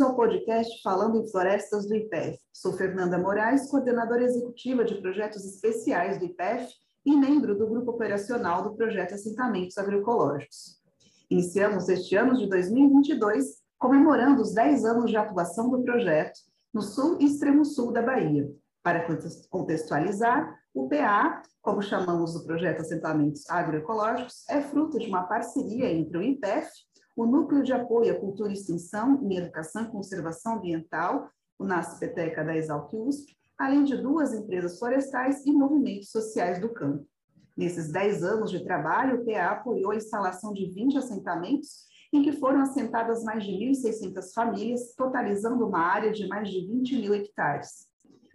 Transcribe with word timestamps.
Bem-vindos 0.00 0.02
ao 0.02 0.16
podcast 0.16 0.82
Falando 0.82 1.18
em 1.18 1.30
Florestas 1.30 1.86
do 1.86 1.94
IPEF. 1.94 2.38
Sou 2.54 2.72
Fernanda 2.72 3.18
Moraes, 3.18 3.70
coordenadora 3.70 4.24
executiva 4.24 4.82
de 4.82 4.94
projetos 4.94 5.44
especiais 5.44 6.18
do 6.18 6.24
IPEF 6.24 6.72
e 7.04 7.14
membro 7.14 7.54
do 7.54 7.66
grupo 7.66 7.90
operacional 7.90 8.62
do 8.62 8.74
projeto 8.74 9.12
Assentamentos 9.12 9.76
Agroecológicos. 9.76 10.80
Iniciamos 11.28 11.90
este 11.90 12.16
ano 12.16 12.34
de 12.34 12.48
2022 12.48 13.44
comemorando 13.78 14.40
os 14.40 14.54
10 14.54 14.86
anos 14.86 15.10
de 15.10 15.18
atuação 15.18 15.68
do 15.68 15.82
projeto 15.82 16.40
no 16.72 16.80
sul 16.80 17.18
e 17.20 17.26
extremo 17.26 17.62
sul 17.62 17.92
da 17.92 18.00
Bahia. 18.00 18.50
Para 18.82 19.06
contextualizar, 19.50 20.58
o 20.72 20.88
PA, 20.88 21.42
como 21.60 21.82
chamamos 21.82 22.34
o 22.34 22.46
projeto 22.46 22.80
Assentamentos 22.80 23.42
Agroecológicos, 23.50 24.48
é 24.48 24.62
fruto 24.62 24.98
de 24.98 25.08
uma 25.08 25.24
parceria 25.24 25.92
entre 25.92 26.16
o 26.16 26.22
IPEF 26.22 26.70
o 27.16 27.26
Núcleo 27.26 27.62
de 27.62 27.72
Apoio 27.72 28.12
à 28.12 28.18
Cultura 28.18 28.50
e 28.50 28.54
Extensão 28.54 29.20
em 29.22 29.36
Educação 29.36 29.84
e 29.84 29.90
Conservação 29.90 30.54
Ambiental, 30.54 31.28
o 31.58 31.64
NASPETECA 31.64 32.44
da 32.44 32.56
Exalc 32.56 32.92
USP, 32.94 33.36
além 33.58 33.84
de 33.84 33.96
duas 33.96 34.32
empresas 34.32 34.78
florestais 34.78 35.44
e 35.44 35.52
movimentos 35.52 36.10
sociais 36.10 36.60
do 36.60 36.70
campo. 36.70 37.06
Nesses 37.56 37.92
10 37.92 38.24
anos 38.24 38.50
de 38.50 38.64
trabalho, 38.64 39.20
o 39.20 39.24
PA 39.24 39.50
apoiou 39.50 39.90
a 39.90 39.96
instalação 39.96 40.52
de 40.54 40.70
20 40.70 40.96
assentamentos, 40.96 41.90
em 42.12 42.22
que 42.22 42.32
foram 42.32 42.62
assentadas 42.62 43.22
mais 43.22 43.44
de 43.44 43.52
1.600 43.52 44.32
famílias, 44.32 44.94
totalizando 44.96 45.66
uma 45.66 45.80
área 45.80 46.10
de 46.10 46.26
mais 46.26 46.48
de 46.48 46.66
20 46.66 46.96
mil 46.96 47.14
hectares. 47.14 47.86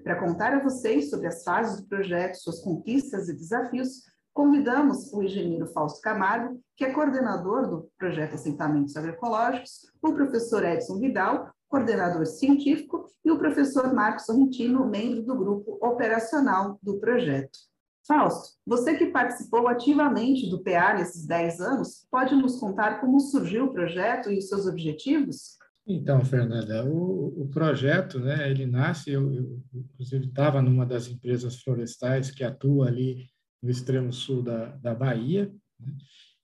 Para 0.03 0.19
contar 0.19 0.53
a 0.53 0.61
vocês 0.61 1.09
sobre 1.09 1.27
as 1.27 1.43
fases 1.43 1.81
do 1.81 1.87
projeto, 1.87 2.35
suas 2.35 2.59
conquistas 2.59 3.27
e 3.27 3.33
desafios, 3.33 4.03
convidamos 4.35 5.13
o 5.13 5.23
engenheiro 5.23 5.65
Fausto 5.67 6.01
Camargo, 6.01 6.59
que 6.75 6.83
é 6.83 6.91
coordenador 6.91 7.69
do 7.69 7.89
projeto 7.97 8.35
Assentamentos 8.35 8.95
Agroecológicos, 8.97 9.89
o 10.03 10.13
professor 10.13 10.63
Edson 10.65 10.99
Vidal, 10.99 11.49
coordenador 11.69 12.25
científico, 12.25 13.05
e 13.23 13.31
o 13.31 13.39
professor 13.39 13.93
Marcos 13.93 14.25
Sorrentino, 14.25 14.85
membro 14.85 15.23
do 15.23 15.35
grupo 15.35 15.79
operacional 15.81 16.77
do 16.83 16.99
projeto. 16.99 17.57
Fausto, 18.05 18.57
você 18.67 18.97
que 18.97 19.07
participou 19.07 19.69
ativamente 19.69 20.49
do 20.49 20.61
PA 20.61 20.93
nesses 20.95 21.25
10 21.25 21.61
anos, 21.61 22.05
pode 22.11 22.35
nos 22.35 22.59
contar 22.59 22.99
como 22.99 23.19
surgiu 23.21 23.65
o 23.65 23.73
projeto 23.73 24.29
e 24.29 24.37
os 24.37 24.49
seus 24.49 24.67
objetivos? 24.67 25.57
Então, 25.87 26.25
Fernanda, 26.25 26.85
o, 26.85 27.43
o 27.43 27.47
projeto, 27.47 28.19
né, 28.19 28.51
ele 28.51 28.65
nasce, 28.65 29.11
eu, 29.11 29.33
eu 29.33 29.59
inclusive 29.73 30.25
estava 30.25 30.61
numa 30.61 30.85
das 30.85 31.07
empresas 31.07 31.61
florestais 31.61 32.29
que 32.29 32.43
atua 32.43 32.87
ali 32.87 33.27
no 33.65 33.71
extremo 33.71 34.13
sul 34.13 34.43
da, 34.43 34.67
da 34.77 34.93
Bahia, 34.93 35.51
né? 35.79 35.91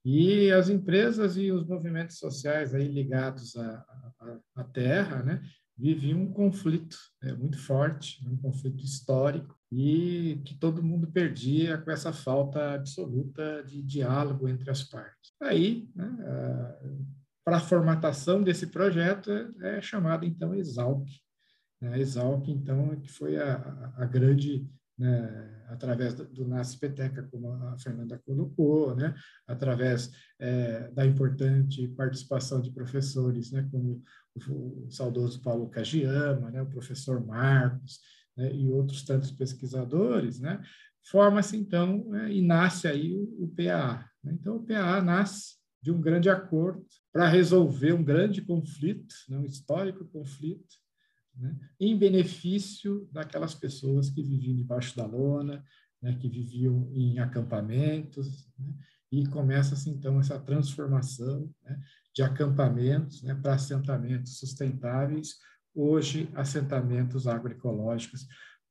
e 0.03 0.51
as 0.51 0.69
empresas 0.69 1.37
e 1.37 1.51
os 1.51 1.63
movimentos 1.67 2.17
sociais 2.17 2.73
aí 2.73 2.87
ligados 2.87 3.55
à, 3.55 3.85
à, 4.19 4.39
à 4.55 4.63
terra, 4.63 5.21
né, 5.21 5.43
viviam 5.77 6.19
um 6.19 6.33
conflito 6.33 6.97
né, 7.21 7.33
muito 7.33 7.59
forte, 7.59 8.27
um 8.27 8.35
conflito 8.37 8.83
histórico, 8.83 9.55
e 9.71 10.41
que 10.43 10.55
todo 10.55 10.83
mundo 10.83 11.11
perdia 11.11 11.77
com 11.77 11.91
essa 11.91 12.11
falta 12.11 12.73
absoluta 12.73 13.63
de 13.63 13.81
diálogo 13.83 14.49
entre 14.49 14.69
as 14.69 14.83
partes. 14.83 15.31
Aí, 15.39 15.87
né, 15.95 16.07
para 17.45 17.57
a 17.57 17.61
formatação 17.61 18.41
desse 18.41 18.67
projeto, 18.67 19.31
é, 19.31 19.77
é 19.77 19.81
chamado, 19.81 20.25
então, 20.25 20.55
Exalc. 20.55 21.07
Né, 21.79 21.99
Exalc, 21.99 22.49
então, 22.49 22.99
que 22.99 23.11
foi 23.11 23.37
a, 23.37 23.93
a 23.97 24.05
grande 24.05 24.67
né, 25.01 25.63
através 25.67 26.13
do 26.13 26.47
NASPETECA, 26.47 27.23
como 27.31 27.51
a 27.51 27.77
Fernanda 27.79 28.21
colocou, 28.23 28.95
né, 28.95 29.15
através 29.47 30.11
é, 30.39 30.91
da 30.91 31.03
importante 31.03 31.87
participação 31.89 32.61
de 32.61 32.71
professores, 32.71 33.51
né, 33.51 33.67
como 33.71 34.03
o, 34.35 34.85
o 34.85 34.91
saudoso 34.91 35.41
Paulo 35.41 35.69
Kagiyama, 35.69 36.51
né, 36.51 36.61
o 36.61 36.69
professor 36.69 37.25
Marcos, 37.25 37.99
né, 38.37 38.53
e 38.53 38.69
outros 38.69 39.03
tantos 39.03 39.31
pesquisadores, 39.31 40.39
né, 40.39 40.61
forma-se 41.09 41.57
então 41.57 42.07
né, 42.07 42.31
e 42.31 42.39
nasce 42.39 42.87
aí 42.87 43.11
o, 43.15 43.45
o 43.45 43.47
PAA. 43.47 44.07
Né? 44.23 44.37
Então, 44.39 44.57
o 44.57 44.63
PAA 44.63 45.01
nasce 45.01 45.55
de 45.81 45.91
um 45.91 45.99
grande 45.99 46.29
acordo 46.29 46.85
para 47.11 47.27
resolver 47.27 47.93
um 47.93 48.03
grande 48.03 48.39
conflito, 48.43 49.15
né, 49.27 49.39
um 49.39 49.45
histórico 49.45 50.05
conflito, 50.05 50.75
né, 51.35 51.55
em 51.79 51.97
benefício 51.97 53.07
daquelas 53.11 53.53
pessoas 53.53 54.09
que 54.09 54.21
viviam 54.21 54.55
debaixo 54.55 54.95
da 54.95 55.05
lona, 55.05 55.63
né, 56.01 56.15
que 56.15 56.29
viviam 56.29 56.89
em 56.93 57.19
acampamentos, 57.19 58.47
né, 58.57 58.73
e 59.11 59.27
começa-se 59.27 59.89
então 59.89 60.19
essa 60.19 60.39
transformação 60.39 61.53
né, 61.63 61.79
de 62.15 62.23
acampamentos 62.23 63.21
né, 63.23 63.35
para 63.35 63.55
assentamentos 63.55 64.39
sustentáveis, 64.39 65.35
hoje 65.75 66.29
assentamentos 66.33 67.27
agroecológicos, 67.27 68.27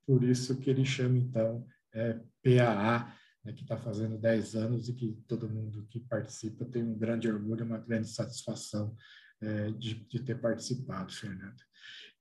por 0.06 0.24
isso 0.24 0.56
que 0.56 0.70
ele 0.70 0.84
chama 0.84 1.18
então 1.18 1.66
é, 1.92 2.18
PAA, 2.42 3.14
né, 3.44 3.52
que 3.52 3.62
está 3.62 3.76
fazendo 3.76 4.18
10 4.18 4.54
anos 4.54 4.88
e 4.88 4.94
que 4.94 5.12
todo 5.26 5.48
mundo 5.48 5.86
que 5.90 6.00
participa 6.00 6.64
tem 6.64 6.82
um 6.82 6.98
grande 6.98 7.28
orgulho, 7.28 7.64
uma 7.64 7.78
grande 7.78 8.08
satisfação 8.08 8.94
é, 9.42 9.70
de, 9.72 9.94
de 9.94 10.20
ter 10.20 10.38
participado, 10.38 11.12
Fernanda. 11.12 11.62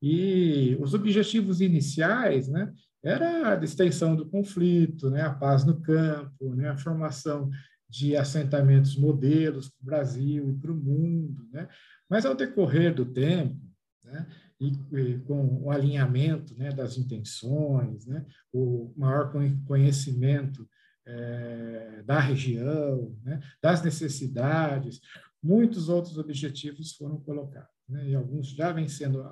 E 0.01 0.77
os 0.79 0.93
objetivos 0.93 1.59
iniciais, 1.61 2.47
né, 2.47 2.73
era 3.03 3.53
a 3.53 3.63
extensão 3.63 4.15
do 4.15 4.25
conflito, 4.29 5.09
né, 5.09 5.21
a 5.21 5.33
paz 5.33 5.65
no 5.65 5.81
campo, 5.81 6.55
né, 6.55 6.69
a 6.69 6.77
formação 6.77 7.49
de 7.89 8.15
assentamentos 8.15 8.95
modelos 8.95 9.69
para 9.69 9.81
o 9.81 9.85
Brasil 9.85 10.49
e 10.49 10.53
para 10.53 10.71
o 10.71 10.75
mundo, 10.75 11.47
né? 11.51 11.67
Mas 12.07 12.25
ao 12.25 12.35
decorrer 12.35 12.93
do 12.93 13.05
tempo, 13.05 13.59
né, 14.03 14.27
e, 14.59 14.73
e, 14.93 15.19
com 15.19 15.63
o 15.63 15.71
alinhamento 15.71 16.55
né, 16.57 16.71
das 16.71 16.97
intenções, 16.97 18.05
né, 18.05 18.25
o 18.53 18.93
maior 18.95 19.31
conhecimento 19.65 20.69
é, 21.05 22.03
da 22.05 22.19
região, 22.19 23.17
né, 23.23 23.39
das 23.61 23.81
necessidades, 23.81 25.01
muitos 25.41 25.89
outros 25.89 26.17
objetivos 26.17 26.93
foram 26.93 27.19
colocados 27.21 27.69
né, 27.87 28.09
e 28.09 28.15
alguns 28.15 28.49
já 28.49 28.71
vêm 28.71 28.87
sendo 28.87 29.23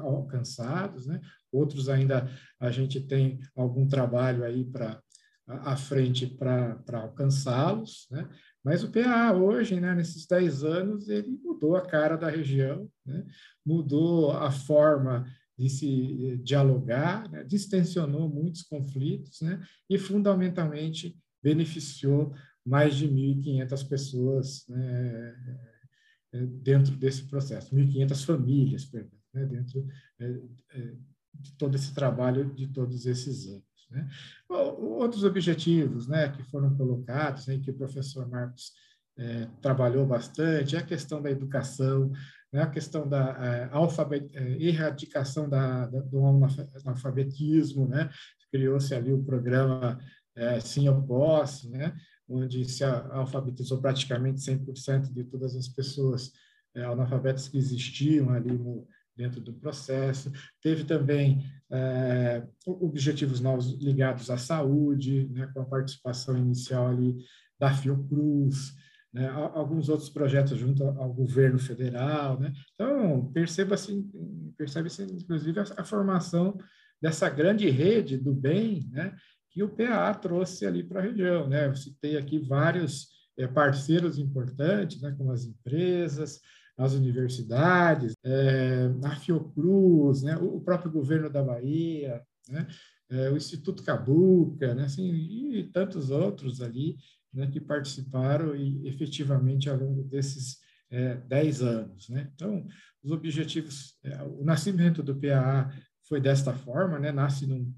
alcançados, 0.00 1.06
né, 1.06 1.20
outros 1.52 1.88
ainda 1.88 2.30
a 2.60 2.70
gente 2.70 3.00
tem 3.00 3.38
algum 3.56 3.86
trabalho 3.86 4.44
aí 4.44 4.64
para 4.64 5.02
à 5.48 5.76
frente 5.76 6.26
para 6.26 6.78
alcançá-los, 6.92 8.06
né? 8.10 8.28
mas 8.62 8.84
o 8.84 8.90
PA 8.90 9.32
hoje, 9.32 9.80
né, 9.80 9.94
nesses 9.94 10.26
10 10.26 10.62
anos, 10.62 11.08
ele 11.08 11.38
mudou 11.42 11.74
a 11.74 11.86
cara 11.86 12.16
da 12.16 12.28
região, 12.28 12.88
né? 13.04 13.24
mudou 13.64 14.32
a 14.32 14.50
forma 14.50 15.26
de 15.58 15.70
se 15.70 16.38
dialogar, 16.44 17.30
né? 17.30 17.44
distensionou 17.44 18.28
muitos 18.28 18.62
conflitos 18.62 19.40
né? 19.40 19.60
e, 19.88 19.98
fundamentalmente, 19.98 21.16
beneficiou 21.42 22.34
mais 22.68 22.94
de 22.94 23.08
1.500 23.08 23.88
pessoas 23.88 24.66
né? 24.68 25.34
É, 26.30 26.44
dentro 26.44 26.94
desse 26.94 27.26
processo, 27.26 27.74
1.500 27.74 28.26
famílias, 28.26 28.84
perdão, 28.84 29.18
né, 29.32 29.46
dentro 29.46 29.86
é, 30.20 30.26
é, 30.74 30.94
de 31.32 31.52
todo 31.56 31.74
esse 31.74 31.94
trabalho 31.94 32.52
de 32.54 32.66
todos 32.68 33.06
esses 33.06 33.46
anos. 33.46 33.64
Né. 33.90 34.06
Outros 34.50 35.24
objetivos 35.24 36.06
né, 36.06 36.28
que 36.28 36.42
foram 36.42 36.76
colocados, 36.76 37.46
né, 37.46 37.58
que 37.58 37.70
o 37.70 37.76
professor 37.76 38.28
Marcos 38.28 38.72
trabalhou 39.60 40.06
bastante, 40.06 40.76
é 40.76 40.78
a 40.78 40.86
questão 40.86 41.20
da 41.20 41.28
educação, 41.28 42.12
né, 42.52 42.62
a 42.62 42.68
questão 42.68 43.08
da 43.08 43.30
é, 43.44 43.68
alfabet, 43.72 44.30
erradicação 44.60 45.48
da, 45.48 45.86
da, 45.86 46.00
do 46.02 46.24
analfabetismo, 46.84 47.88
né, 47.88 48.10
criou-se 48.52 48.94
ali 48.94 49.12
o 49.12 49.24
programa 49.24 49.98
Sim 50.62 50.86
Eu 50.86 51.02
Posso, 51.02 51.68
né, 51.68 51.96
onde 52.28 52.64
se 52.68 52.84
alfabetizou 52.84 53.80
praticamente 53.80 54.40
100% 54.40 55.12
de 55.12 55.24
todas 55.24 55.56
as 55.56 55.68
pessoas 55.68 56.32
é, 56.74 56.84
analfabetas 56.84 57.48
que 57.48 57.56
existiam 57.56 58.30
ali 58.30 58.52
no, 58.52 58.86
dentro 59.16 59.40
do 59.40 59.52
processo. 59.52 60.30
Teve 60.62 60.84
também 60.84 61.44
é, 61.70 62.46
objetivos 62.66 63.40
novos 63.40 63.72
ligados 63.80 64.30
à 64.30 64.36
saúde, 64.36 65.28
né, 65.32 65.50
com 65.52 65.60
a 65.60 65.64
participação 65.64 66.36
inicial 66.36 66.86
ali 66.86 67.16
da 67.58 67.74
Fiocruz, 67.74 68.74
né, 69.12 69.28
alguns 69.28 69.88
outros 69.88 70.08
projetos 70.08 70.56
junto 70.56 70.84
ao 70.84 71.12
governo 71.12 71.58
federal. 71.58 72.38
Né? 72.38 72.52
Então, 72.74 73.30
perceba-se, 73.32 74.06
percebe-se 74.56 75.02
inclusive, 75.02 75.58
a, 75.58 75.64
a, 75.78 75.84
formação 75.84 76.56
dessa 77.02 77.28
grande 77.28 77.68
rede 77.68 78.16
do 78.16 78.32
bem 78.32 78.88
né, 78.92 79.14
que 79.50 79.62
o 79.62 79.68
PAA 79.68 80.14
trouxe 80.14 80.66
ali 80.66 80.82
para 80.82 81.00
a 81.00 81.02
região. 81.02 81.48
Né? 81.48 81.66
Eu 81.66 81.74
citei 81.74 82.16
aqui 82.16 82.38
vários 82.38 83.08
é, 83.38 83.46
parceiros 83.46 84.18
importantes, 84.18 85.00
né, 85.00 85.14
como 85.16 85.30
as 85.30 85.44
empresas, 85.44 86.40
as 86.76 86.92
universidades, 86.92 88.14
é, 88.24 88.90
a 89.04 89.16
Fiocruz, 89.16 90.22
né, 90.22 90.36
o 90.36 90.60
próprio 90.60 90.90
governo 90.90 91.30
da 91.30 91.42
Bahia, 91.42 92.22
né, 92.48 92.66
é, 93.10 93.30
o 93.30 93.36
Instituto 93.36 93.82
Cabuca, 93.82 94.74
né, 94.74 94.84
assim, 94.84 95.08
e 95.08 95.70
tantos 95.72 96.10
outros 96.10 96.60
ali 96.60 96.96
né, 97.32 97.46
que 97.46 97.60
participaram 97.60 98.54
e 98.54 98.86
efetivamente 98.88 99.68
ao 99.68 99.76
longo 99.76 100.02
desses 100.04 100.58
é, 100.90 101.14
10 101.14 101.62
anos. 101.62 102.08
Né? 102.08 102.30
Então, 102.34 102.66
os 103.02 103.10
objetivos, 103.10 103.96
é, 104.02 104.22
o 104.22 104.44
nascimento 104.44 105.02
do 105.02 105.16
PAA 105.16 105.72
foi 106.08 106.20
desta 106.20 106.52
forma, 106.52 106.98
né, 106.98 107.12
nasce 107.12 107.46
num, 107.46 107.72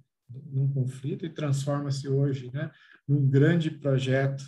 num 0.47 0.73
conflito 0.73 1.25
e 1.25 1.31
transforma-se 1.31 2.09
hoje 2.09 2.51
né, 2.53 2.71
num 3.07 3.29
grande 3.29 3.71
projeto 3.71 4.45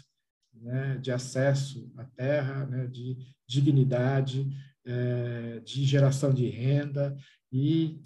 né, 0.55 0.96
de 0.99 1.11
acesso 1.11 1.90
à 1.96 2.05
terra, 2.05 2.67
né, 2.67 2.87
de 2.87 3.17
dignidade, 3.46 4.49
é, 4.84 5.61
de 5.61 5.84
geração 5.84 6.32
de 6.32 6.49
renda 6.49 7.17
e 7.50 8.00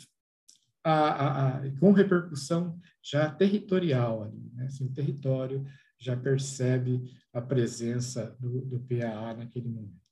a, 0.83 0.93
a, 0.93 1.49
a, 1.57 1.71
com 1.79 1.93
repercussão 1.93 2.79
já 3.03 3.31
territorial 3.31 4.25
ali, 4.25 4.51
né, 4.55 4.67
assim, 4.67 4.87
o 4.87 4.93
território 4.93 5.65
já 5.99 6.17
percebe 6.17 7.03
a 7.33 7.41
presença 7.41 8.37
do, 8.39 8.61
do 8.63 8.81
PAA 8.81 9.35
naquele 9.35 9.69
momento. 9.69 10.07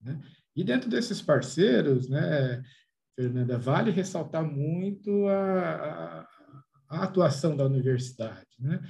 Né? 0.00 0.20
E 0.56 0.64
dentro 0.64 0.90
desses 0.90 1.22
parceiros, 1.22 2.08
né, 2.08 2.62
Fernanda, 3.14 3.58
vale 3.58 3.90
ressaltar 3.90 4.44
muito 4.44 5.26
a, 5.28 6.28
a, 6.90 7.04
atuação 7.04 7.56
da 7.56 7.64
universidade. 7.64 8.48
Né? 8.58 8.80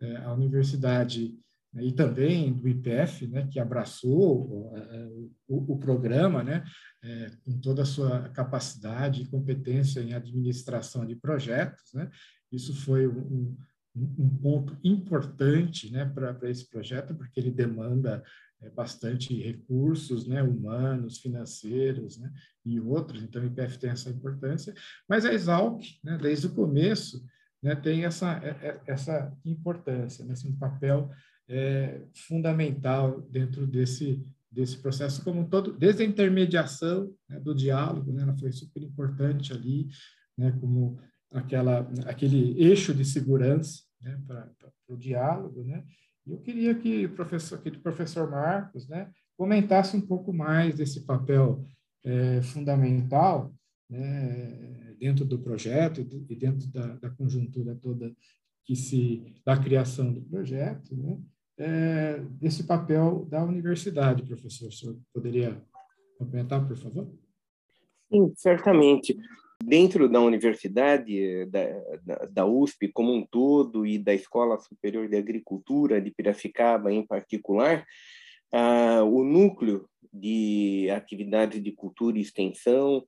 É, 0.00 0.16
a 0.16 0.32
universidade 0.32 1.38
né, 1.72 1.84
e 1.84 1.92
também 1.92 2.52
do 2.52 2.68
IPF, 2.68 3.26
né, 3.26 3.46
que 3.50 3.60
abraçou 3.60 4.72
é, 4.74 5.08
o, 5.46 5.74
o, 5.74 5.78
programa, 5.78 6.42
né, 6.42 6.64
é, 7.02 7.30
com 7.44 7.60
toda 7.60 7.82
a 7.82 7.86
sua 7.86 8.28
capacidade 8.30 9.22
e 9.22 9.28
competência 9.28 10.00
em 10.00 10.14
administração 10.14 11.06
de 11.06 11.14
projetos, 11.14 11.92
né, 11.94 12.10
isso 12.50 12.74
foi 12.74 13.06
um, 13.06 13.56
um 13.94 14.28
ponto 14.38 14.76
importante 14.82 15.92
né, 15.92 16.04
para 16.04 16.50
esse 16.50 16.68
projeto, 16.68 17.14
porque 17.14 17.38
ele 17.38 17.50
demanda 17.50 18.22
é, 18.62 18.70
bastante 18.70 19.34
recursos 19.40 20.26
né, 20.26 20.42
humanos, 20.42 21.18
financeiros 21.18 22.18
né, 22.18 22.32
e 22.64 22.80
outros, 22.80 23.22
então 23.22 23.42
o 23.42 23.46
IPF 23.46 23.78
tem 23.78 23.90
essa 23.90 24.10
importância, 24.10 24.74
mas 25.08 25.24
a 25.24 25.32
Exalc, 25.32 25.82
né, 26.02 26.18
desde 26.20 26.46
o 26.46 26.54
começo, 26.54 27.24
né, 27.62 27.74
tem 27.74 28.04
essa, 28.04 28.40
essa 28.86 29.36
importância, 29.44 30.24
né, 30.24 30.32
assim, 30.32 30.50
um 30.50 30.58
papel 30.58 31.10
é, 31.48 32.02
fundamental 32.14 33.20
dentro 33.22 33.66
desse, 33.66 34.24
desse 34.50 34.78
processo 34.78 35.22
como 35.22 35.48
todo, 35.48 35.72
desde 35.72 36.02
a 36.02 36.06
intermediação 36.06 37.12
né, 37.28 37.38
do 37.40 37.54
diálogo, 37.54 38.12
né, 38.12 38.22
ela 38.22 38.36
foi 38.38 38.52
super 38.52 38.82
importante 38.82 39.52
ali, 39.52 39.88
né, 40.36 40.56
como 40.60 40.98
aquela, 41.32 41.88
aquele 42.06 42.60
eixo 42.60 42.94
de 42.94 43.04
segurança 43.04 43.82
né, 44.00 44.18
para 44.26 44.48
o 44.88 44.96
diálogo, 44.96 45.62
né, 45.62 45.84
eu 46.26 46.38
queria 46.38 46.74
que 46.74 47.06
o 47.06 47.14
professor, 47.14 47.60
que 47.60 47.68
o 47.70 47.80
professor 47.80 48.30
Marcos, 48.30 48.88
né, 48.88 49.10
comentasse 49.36 49.96
um 49.96 50.00
pouco 50.00 50.32
mais 50.32 50.76
desse 50.76 51.04
papel 51.04 51.64
é, 52.04 52.42
fundamental 52.42 53.52
né, 53.88 54.89
dentro 55.00 55.24
do 55.24 55.38
projeto 55.38 56.00
e 56.28 56.36
dentro 56.36 56.68
da, 56.68 56.86
da, 56.96 57.10
conjuntura 57.10 57.74
toda 57.74 58.14
que 58.64 58.76
se 58.76 59.24
da 59.44 59.56
criação 59.56 60.12
do 60.12 60.20
projeto, 60.20 60.94
né, 60.94 61.18
é, 61.58 62.20
desse 62.38 62.64
papel 62.64 63.26
da 63.28 63.42
universidade, 63.42 64.22
professor. 64.22 64.68
O 64.68 64.72
senhor 64.72 64.98
poderia 65.12 65.60
comentar, 66.18 66.66
por 66.66 66.76
favor? 66.76 67.10
Sim, 68.12 68.32
certamente. 68.36 69.16
Dentro 69.62 70.08
da 70.08 70.20
universidade, 70.20 71.46
da, 71.46 72.26
da, 72.30 72.46
USP 72.46 72.88
como 72.88 73.14
um 73.14 73.26
todo 73.26 73.86
e 73.86 73.98
da 73.98 74.14
Escola 74.14 74.58
Superior 74.58 75.06
de 75.08 75.16
Agricultura 75.16 76.00
de 76.00 76.10
Piracicaba 76.10 76.92
em 76.92 77.06
particular, 77.06 77.86
ah, 78.52 79.02
o 79.04 79.24
núcleo 79.24 79.88
de 80.12 80.88
atividades 80.90 81.62
de 81.62 81.70
cultura 81.70 82.18
e 82.18 82.22
extensão 82.22 83.04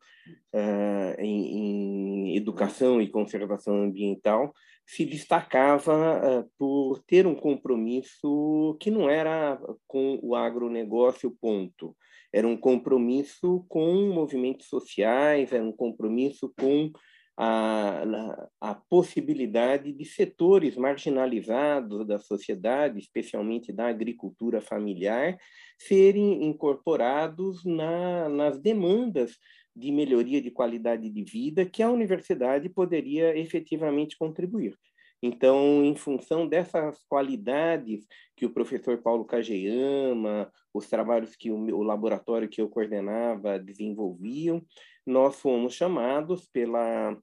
ah, 0.55 1.17
em, 1.19 2.33
em 2.33 2.37
educação 2.37 3.00
e 3.00 3.11
conservação 3.11 3.83
ambiental 3.83 4.53
se 4.87 5.05
destacava 5.05 6.41
uh, 6.43 6.50
por 6.59 7.03
ter 7.06 7.27
um 7.27 7.35
compromisso 7.35 8.77
que 8.81 8.91
não 8.91 9.09
era 9.09 9.59
com 9.87 10.19
o 10.23 10.35
agronegócio, 10.35 11.37
ponto. 11.41 11.97
Era 12.33 12.47
um 12.47 12.56
compromisso 12.56 13.65
com 13.69 14.11
movimentos 14.12 14.67
sociais, 14.69 15.53
era 15.53 15.65
um 15.65 15.73
compromisso 15.73 16.53
com 16.59 16.91
a, 17.37 18.49
a 18.61 18.75
possibilidade 18.75 19.93
de 19.93 20.05
setores 20.05 20.76
marginalizados 20.76 22.06
da 22.06 22.19
sociedade, 22.19 22.99
especialmente 22.99 23.73
da 23.73 23.88
agricultura 23.88 24.61
familiar, 24.61 25.37
serem 25.79 26.44
incorporados 26.44 27.64
na, 27.64 28.29
nas 28.29 28.61
demandas 28.61 29.38
de 29.75 29.90
melhoria 29.90 30.40
de 30.43 30.50
qualidade 30.50 31.08
de 31.08 31.25
vida 31.25 31.64
que 31.64 31.82
a 31.82 31.90
universidade 31.90 32.69
poderia 32.69 33.37
efetivamente 33.37 34.17
contribuir. 34.19 34.76
Então, 35.23 35.85
em 35.85 35.94
função 35.94 36.49
dessas 36.49 37.05
qualidades 37.08 38.06
que 38.37 38.44
o 38.44 38.50
professor 38.50 38.99
Paulo 38.99 39.25
Kageyama, 39.25 40.52
os 40.75 40.88
trabalhos 40.88 41.37
que 41.37 41.49
o, 41.49 41.56
o 41.76 41.82
laboratório 41.82 42.49
que 42.49 42.61
eu 42.61 42.69
coordenava 42.69 43.56
desenvolviam, 43.56 44.61
nós 45.06 45.40
fomos 45.40 45.75
chamados 45.75 46.46
pela 46.52 47.16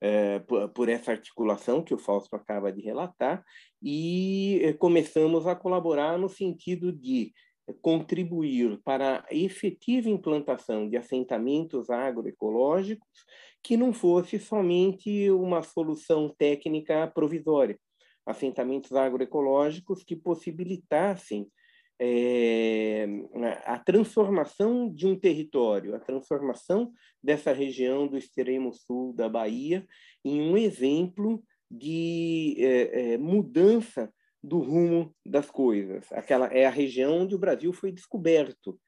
é, 0.00 0.38
por, 0.40 0.68
por, 0.70 0.88
essa 0.88 1.10
articulação 1.10 1.82
que 1.82 1.92
o 1.92 1.98
Fausto 1.98 2.36
acaba 2.36 2.70
de 2.70 2.80
relatar 2.80 3.44
e 3.82 4.60
é, 4.62 4.72
começamos 4.72 5.46
a 5.46 5.56
colaborar 5.56 6.16
no 6.16 6.28
sentido 6.28 6.92
de 6.92 7.32
contribuir 7.82 8.80
para 8.84 9.24
a 9.28 9.34
efetiva 9.34 10.08
implantação 10.08 10.88
de 10.88 10.96
assentamentos 10.96 11.90
agroecológicos 11.90 13.08
que 13.62 13.76
não 13.76 13.92
fosse 13.92 14.38
somente 14.38 15.30
uma 15.30 15.62
solução 15.62 16.34
técnica 16.38 17.06
provisória. 17.08 17.78
Assentamentos 18.24 18.92
agroecológicos 18.92 20.02
que 20.04 20.16
possibilitassem 20.16 21.48
é, 22.00 23.06
a 23.64 23.78
transformação 23.78 24.92
de 24.92 25.06
um 25.06 25.18
território, 25.18 25.94
a 25.94 26.00
transformação 26.00 26.92
dessa 27.22 27.52
região 27.52 28.06
do 28.06 28.16
extremo 28.16 28.72
sul 28.72 29.12
da 29.12 29.28
Bahia 29.28 29.86
em 30.24 30.40
um 30.40 30.56
exemplo 30.56 31.42
de 31.70 32.56
é, 32.58 33.12
é, 33.12 33.18
mudança 33.18 34.12
do 34.42 34.60
rumo 34.60 35.14
das 35.26 35.50
coisas. 35.50 36.10
Aquela 36.12 36.46
é 36.46 36.64
a 36.64 36.70
região 36.70 37.18
onde 37.18 37.34
o 37.34 37.38
Brasil 37.38 37.72
foi 37.72 37.90
descoberto. 37.90 38.78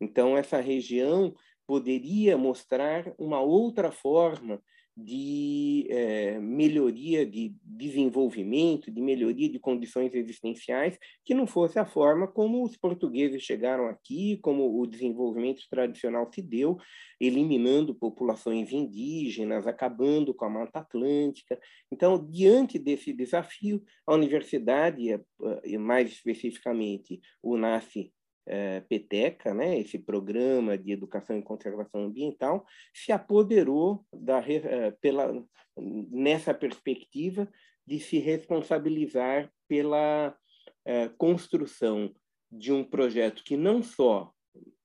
Então 0.00 0.36
essa 0.36 0.60
região 0.60 1.34
poderia 1.66 2.36
mostrar 2.36 3.12
uma 3.18 3.40
outra 3.40 3.90
forma 3.90 4.62
de 5.00 5.86
é, 5.88 6.40
melhoria 6.40 7.24
de 7.24 7.54
desenvolvimento, 7.62 8.90
de 8.90 9.00
melhoria 9.00 9.48
de 9.48 9.58
condições 9.58 10.12
existenciais, 10.12 10.98
que 11.24 11.34
não 11.34 11.46
fosse 11.46 11.78
a 11.78 11.86
forma 11.86 12.26
como 12.26 12.64
os 12.64 12.76
portugueses 12.76 13.42
chegaram 13.42 13.86
aqui, 13.86 14.38
como 14.42 14.80
o 14.80 14.86
desenvolvimento 14.86 15.62
tradicional 15.70 16.28
se 16.32 16.42
deu, 16.42 16.76
eliminando 17.20 17.94
populações 17.94 18.72
indígenas, 18.72 19.68
acabando 19.68 20.34
com 20.34 20.44
a 20.46 20.50
Mata 20.50 20.80
Atlântica. 20.80 21.58
Então, 21.92 22.28
diante 22.28 22.76
desse 22.76 23.12
desafio, 23.12 23.80
a 24.04 24.14
universidade, 24.14 25.10
eh, 25.12 25.78
mais 25.78 26.10
especificamente 26.10 27.20
o 27.40 27.56
NASCE 27.56 28.12
é, 28.48 28.80
Peteca, 28.80 29.52
né, 29.52 29.78
esse 29.78 29.98
programa 29.98 30.76
de 30.76 30.92
educação 30.92 31.38
e 31.38 31.42
conservação 31.42 32.04
ambiental, 32.04 32.66
se 32.94 33.12
apoderou 33.12 34.04
da, 34.12 34.38
é, 34.40 34.90
pela, 34.92 35.44
nessa 35.76 36.54
perspectiva 36.54 37.48
de 37.86 38.00
se 38.00 38.18
responsabilizar 38.18 39.52
pela 39.68 40.36
é, 40.84 41.08
construção 41.16 42.14
de 42.50 42.72
um 42.72 42.82
projeto 42.82 43.44
que 43.44 43.56
não 43.56 43.82
só, 43.82 44.32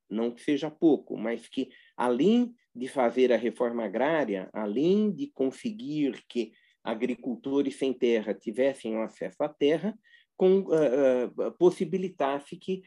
não 0.09 0.31
que 0.31 0.41
seja 0.41 0.69
pouco, 0.69 1.17
mas 1.17 1.47
que 1.47 1.69
além 1.95 2.53
de 2.75 2.87
fazer 2.87 3.31
a 3.31 3.37
reforma 3.37 3.85
agrária, 3.85 4.49
além 4.51 5.11
de 5.11 5.27
conseguir 5.27 6.23
que 6.27 6.51
agricultores 6.83 7.77
sem 7.77 7.93
terra 7.93 8.33
tivessem 8.33 8.97
acesso 8.97 9.41
à 9.41 9.47
terra, 9.47 9.97
com, 10.35 10.59
uh, 10.59 11.47
uh, 11.47 11.51
possibilitasse 11.57 12.57
que 12.57 12.81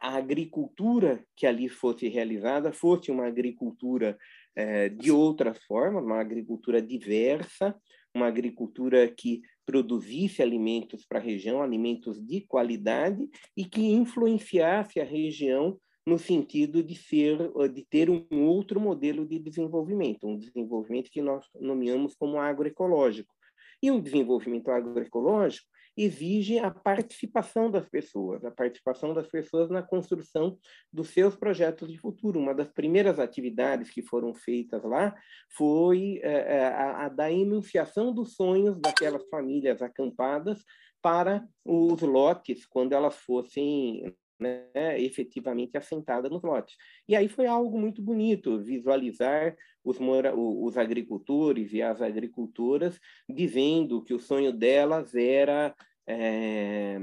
a 0.00 0.16
agricultura 0.16 1.24
que 1.36 1.46
ali 1.46 1.68
fosse 1.68 2.08
realizada 2.08 2.72
fosse 2.72 3.10
uma 3.10 3.26
agricultura 3.26 4.16
é, 4.54 4.88
de 4.88 5.10
outra 5.10 5.54
forma, 5.54 6.00
uma 6.00 6.20
agricultura 6.20 6.80
diversa, 6.80 7.74
uma 8.14 8.26
agricultura 8.26 9.08
que 9.08 9.40
produzisse 9.64 10.42
alimentos 10.42 11.06
para 11.06 11.18
a 11.18 11.22
região, 11.22 11.62
alimentos 11.62 12.20
de 12.24 12.42
qualidade 12.42 13.28
e 13.56 13.64
que 13.64 13.80
influenciasse 13.80 15.00
a 15.00 15.04
região 15.04 15.78
no 16.06 16.18
sentido 16.18 16.82
de 16.82 16.96
ser 16.96 17.38
de 17.72 17.86
ter 17.88 18.10
um 18.10 18.44
outro 18.44 18.80
modelo 18.80 19.24
de 19.24 19.38
desenvolvimento, 19.38 20.26
um 20.26 20.36
desenvolvimento 20.36 21.10
que 21.10 21.22
nós 21.22 21.46
nomeamos 21.60 22.14
como 22.14 22.38
agroecológico. 22.38 23.32
E 23.80 23.90
um 23.90 24.00
desenvolvimento 24.00 24.70
agroecológico 24.70 25.66
exige 25.96 26.58
a 26.58 26.70
participação 26.70 27.70
das 27.70 27.88
pessoas, 27.88 28.44
a 28.44 28.50
participação 28.50 29.12
das 29.12 29.26
pessoas 29.26 29.68
na 29.70 29.82
construção 29.82 30.58
dos 30.92 31.10
seus 31.10 31.36
projetos 31.36 31.90
de 31.90 31.98
futuro. 31.98 32.40
Uma 32.40 32.54
das 32.54 32.68
primeiras 32.68 33.18
atividades 33.18 33.90
que 33.90 34.02
foram 34.02 34.32
feitas 34.32 34.82
lá 34.84 35.14
foi 35.50 36.20
é, 36.22 36.66
a, 36.68 37.06
a 37.06 37.08
da 37.08 37.30
enunciação 37.30 38.12
dos 38.12 38.34
sonhos 38.34 38.80
daquelas 38.80 39.28
famílias 39.28 39.82
acampadas 39.82 40.64
para 41.02 41.46
os 41.64 42.00
lotes, 42.00 42.64
quando 42.64 42.92
elas 42.92 43.16
fossem 43.16 44.14
né, 44.42 45.00
efetivamente 45.00 45.76
assentada 45.76 46.28
nos 46.28 46.42
lotes. 46.42 46.76
E 47.08 47.16
aí 47.16 47.28
foi 47.28 47.46
algo 47.46 47.78
muito 47.78 48.02
bonito 48.02 48.60
visualizar 48.60 49.56
os, 49.84 49.98
mora 49.98 50.34
os 50.34 50.76
agricultores 50.76 51.72
e 51.72 51.80
as 51.80 52.02
agricultoras 52.02 52.98
dizendo 53.28 54.02
que 54.02 54.12
o 54.12 54.18
sonho 54.18 54.52
delas 54.52 55.14
era 55.14 55.74
é, 56.06 56.98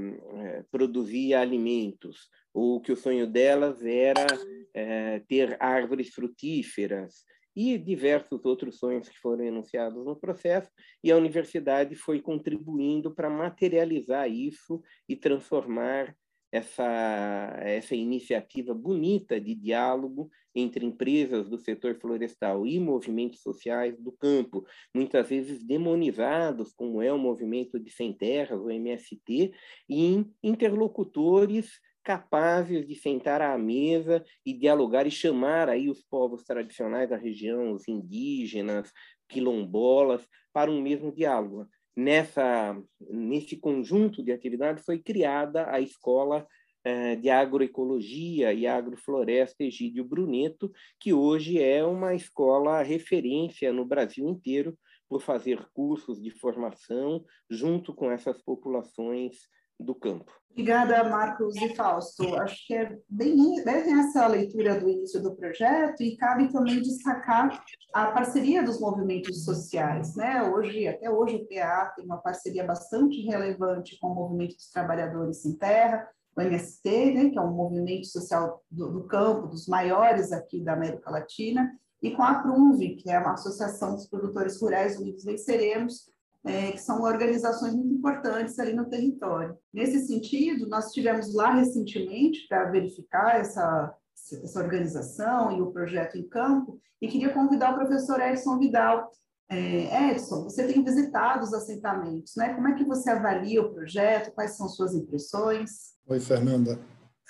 produzir 0.70 1.34
alimentos, 1.34 2.28
ou 2.52 2.80
que 2.80 2.92
o 2.92 2.96
sonho 2.96 3.26
delas 3.26 3.84
era 3.84 4.26
é, 4.74 5.20
ter 5.20 5.56
árvores 5.60 6.10
frutíferas, 6.10 7.24
e 7.54 7.76
diversos 7.76 8.44
outros 8.44 8.78
sonhos 8.78 9.08
que 9.08 9.18
foram 9.18 9.44
enunciados 9.44 10.04
no 10.04 10.16
processo, 10.16 10.70
e 11.02 11.10
a 11.10 11.16
universidade 11.16 11.94
foi 11.94 12.20
contribuindo 12.20 13.12
para 13.14 13.28
materializar 13.28 14.30
isso 14.30 14.82
e 15.08 15.16
transformar 15.16 16.16
essa, 16.52 17.56
essa 17.60 17.94
iniciativa 17.94 18.74
bonita 18.74 19.40
de 19.40 19.54
diálogo 19.54 20.30
entre 20.54 20.84
empresas 20.84 21.48
do 21.48 21.58
setor 21.58 21.94
florestal 21.94 22.66
e 22.66 22.80
movimentos 22.80 23.40
sociais 23.40 23.96
do 24.00 24.10
campo, 24.12 24.66
muitas 24.94 25.28
vezes 25.28 25.62
demonizados, 25.62 26.72
como 26.72 27.00
é 27.00 27.12
o 27.12 27.18
movimento 27.18 27.78
de 27.78 27.90
sem 27.90 28.12
terras, 28.12 28.60
o 28.60 28.70
MST, 28.70 29.52
e 29.88 30.24
interlocutores 30.42 31.78
capazes 32.02 32.86
de 32.86 32.94
sentar 32.94 33.42
à 33.42 33.56
mesa 33.58 34.24
e 34.44 34.52
dialogar 34.52 35.06
e 35.06 35.10
chamar 35.10 35.68
aí 35.68 35.88
os 35.88 36.02
povos 36.02 36.42
tradicionais 36.42 37.10
da 37.10 37.16
região, 37.16 37.72
os 37.72 37.86
indígenas, 37.86 38.90
quilombolas, 39.28 40.26
para 40.52 40.70
um 40.70 40.80
mesmo 40.80 41.12
diálogo 41.12 41.68
nessa 42.00 42.80
nesse 43.10 43.56
conjunto 43.56 44.22
de 44.22 44.32
atividades 44.32 44.84
foi 44.84 44.98
criada 44.98 45.70
a 45.70 45.80
escola 45.80 46.46
eh, 46.82 47.16
de 47.16 47.28
agroecologia 47.28 48.52
e 48.54 48.66
agrofloresta 48.66 49.62
Egídio 49.62 50.04
Bruneto, 50.04 50.72
que 50.98 51.12
hoje 51.12 51.62
é 51.62 51.84
uma 51.84 52.14
escola 52.14 52.82
referência 52.82 53.72
no 53.72 53.84
Brasil 53.84 54.26
inteiro 54.26 54.76
por 55.08 55.20
fazer 55.20 55.68
cursos 55.74 56.22
de 56.22 56.30
formação 56.30 57.24
junto 57.50 57.92
com 57.92 58.10
essas 58.10 58.40
populações 58.40 59.48
do 59.80 59.94
campo. 59.94 60.30
Obrigada, 60.52 61.04
Marcos 61.04 61.56
e 61.56 61.74
Fausto. 61.74 62.34
Acho 62.36 62.66
que 62.66 62.74
é 62.74 62.98
bem, 63.08 63.62
bem 63.64 64.00
essa 64.00 64.26
leitura 64.26 64.78
do 64.78 64.88
início 64.88 65.22
do 65.22 65.34
projeto 65.34 66.02
e 66.02 66.16
cabe 66.16 66.52
também 66.52 66.82
destacar 66.82 67.64
a 67.94 68.06
parceria 68.06 68.62
dos 68.62 68.80
movimentos 68.80 69.44
sociais. 69.44 70.16
Né? 70.16 70.42
Hoje, 70.42 70.88
até 70.88 71.08
hoje, 71.08 71.36
o 71.36 71.46
PA 71.46 71.92
tem 71.96 72.04
uma 72.04 72.18
parceria 72.18 72.64
bastante 72.64 73.20
relevante 73.22 73.98
com 74.00 74.08
o 74.08 74.14
Movimento 74.14 74.56
dos 74.56 74.70
Trabalhadores 74.70 75.42
Sem 75.42 75.56
Terra, 75.56 76.06
o 76.36 76.40
MST, 76.40 77.12
né, 77.12 77.30
que 77.30 77.38
é 77.38 77.42
um 77.42 77.52
movimento 77.52 78.06
social 78.06 78.62
do, 78.70 78.90
do 78.92 79.04
campo, 79.04 79.48
dos 79.48 79.66
maiores 79.66 80.32
aqui 80.32 80.62
da 80.62 80.74
América 80.74 81.10
Latina, 81.10 81.70
e 82.02 82.10
com 82.12 82.22
a 82.22 82.34
PRUMV, 82.34 82.96
que 82.96 83.10
é 83.10 83.18
uma 83.18 83.34
associação 83.34 83.94
dos 83.94 84.06
produtores 84.06 84.60
rurais 84.60 84.98
unidos 84.98 85.24
venceremos, 85.24 86.09
é, 86.44 86.72
que 86.72 86.78
são 86.78 87.02
organizações 87.02 87.74
muito 87.74 87.94
importantes 87.94 88.58
ali 88.58 88.72
no 88.72 88.88
território. 88.88 89.56
Nesse 89.72 90.06
sentido, 90.06 90.68
nós 90.68 90.92
tivemos 90.92 91.34
lá 91.34 91.54
recentemente 91.54 92.46
para 92.48 92.70
verificar 92.70 93.38
essa, 93.38 93.94
essa 94.14 94.60
organização 94.60 95.56
e 95.56 95.60
o 95.60 95.70
projeto 95.70 96.16
em 96.16 96.26
campo, 96.26 96.80
e 97.00 97.08
queria 97.08 97.32
convidar 97.32 97.72
o 97.72 97.76
professor 97.76 98.20
Edson 98.20 98.58
Vidal. 98.58 99.10
É, 99.48 100.10
Edson, 100.10 100.44
você 100.44 100.66
tem 100.66 100.82
visitado 100.82 101.42
os 101.42 101.52
assentamentos, 101.52 102.34
né? 102.36 102.54
Como 102.54 102.68
é 102.68 102.74
que 102.74 102.84
você 102.84 103.10
avalia 103.10 103.62
o 103.62 103.72
projeto? 103.72 104.32
Quais 104.32 104.56
são 104.56 104.68
suas 104.68 104.94
impressões? 104.94 105.94
Oi, 106.06 106.20
Fernanda. 106.20 106.78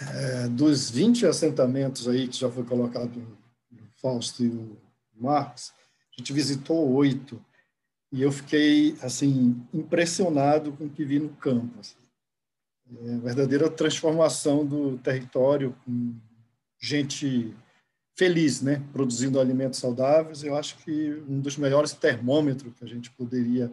É, 0.00 0.49
dos 0.49 0.90
20 0.90 1.26
assentamentos 1.26 2.09
aí 2.09 2.29
que 2.29 2.37
já 2.37 2.50
foi 2.50 2.64
colocado 2.64 3.17
o 3.73 4.00
Fausto 4.00 4.45
e 4.45 4.49
o 4.49 4.76
Marcos, 5.14 5.73
a 6.17 6.21
gente 6.21 6.33
visitou 6.33 6.90
oito 6.93 7.43
e 8.12 8.23
eu 8.23 8.33
fiquei 8.33 8.97
assim 9.02 9.64
impressionado 9.73 10.73
com 10.73 10.85
o 10.85 10.90
que 10.90 11.05
vi 11.05 11.19
no 11.19 11.31
campo. 11.31 11.79
Assim. 11.79 11.97
É 13.07 13.19
verdadeira 13.19 13.71
transformação 13.71 14.67
do 14.67 14.99
território 14.99 15.76
com 15.85 16.14
gente 16.81 17.55
feliz, 18.17 18.61
né, 18.61 18.83
produzindo 18.93 19.40
alimentos 19.40 19.79
saudáveis. 19.79 20.43
Eu 20.43 20.57
acho 20.57 20.76
que 20.79 21.23
um 21.29 21.40
dos 21.40 21.57
melhores 21.57 21.93
termômetros 21.93 22.75
que 22.75 22.85
a 22.85 22.88
gente 22.88 23.11
poderia 23.12 23.71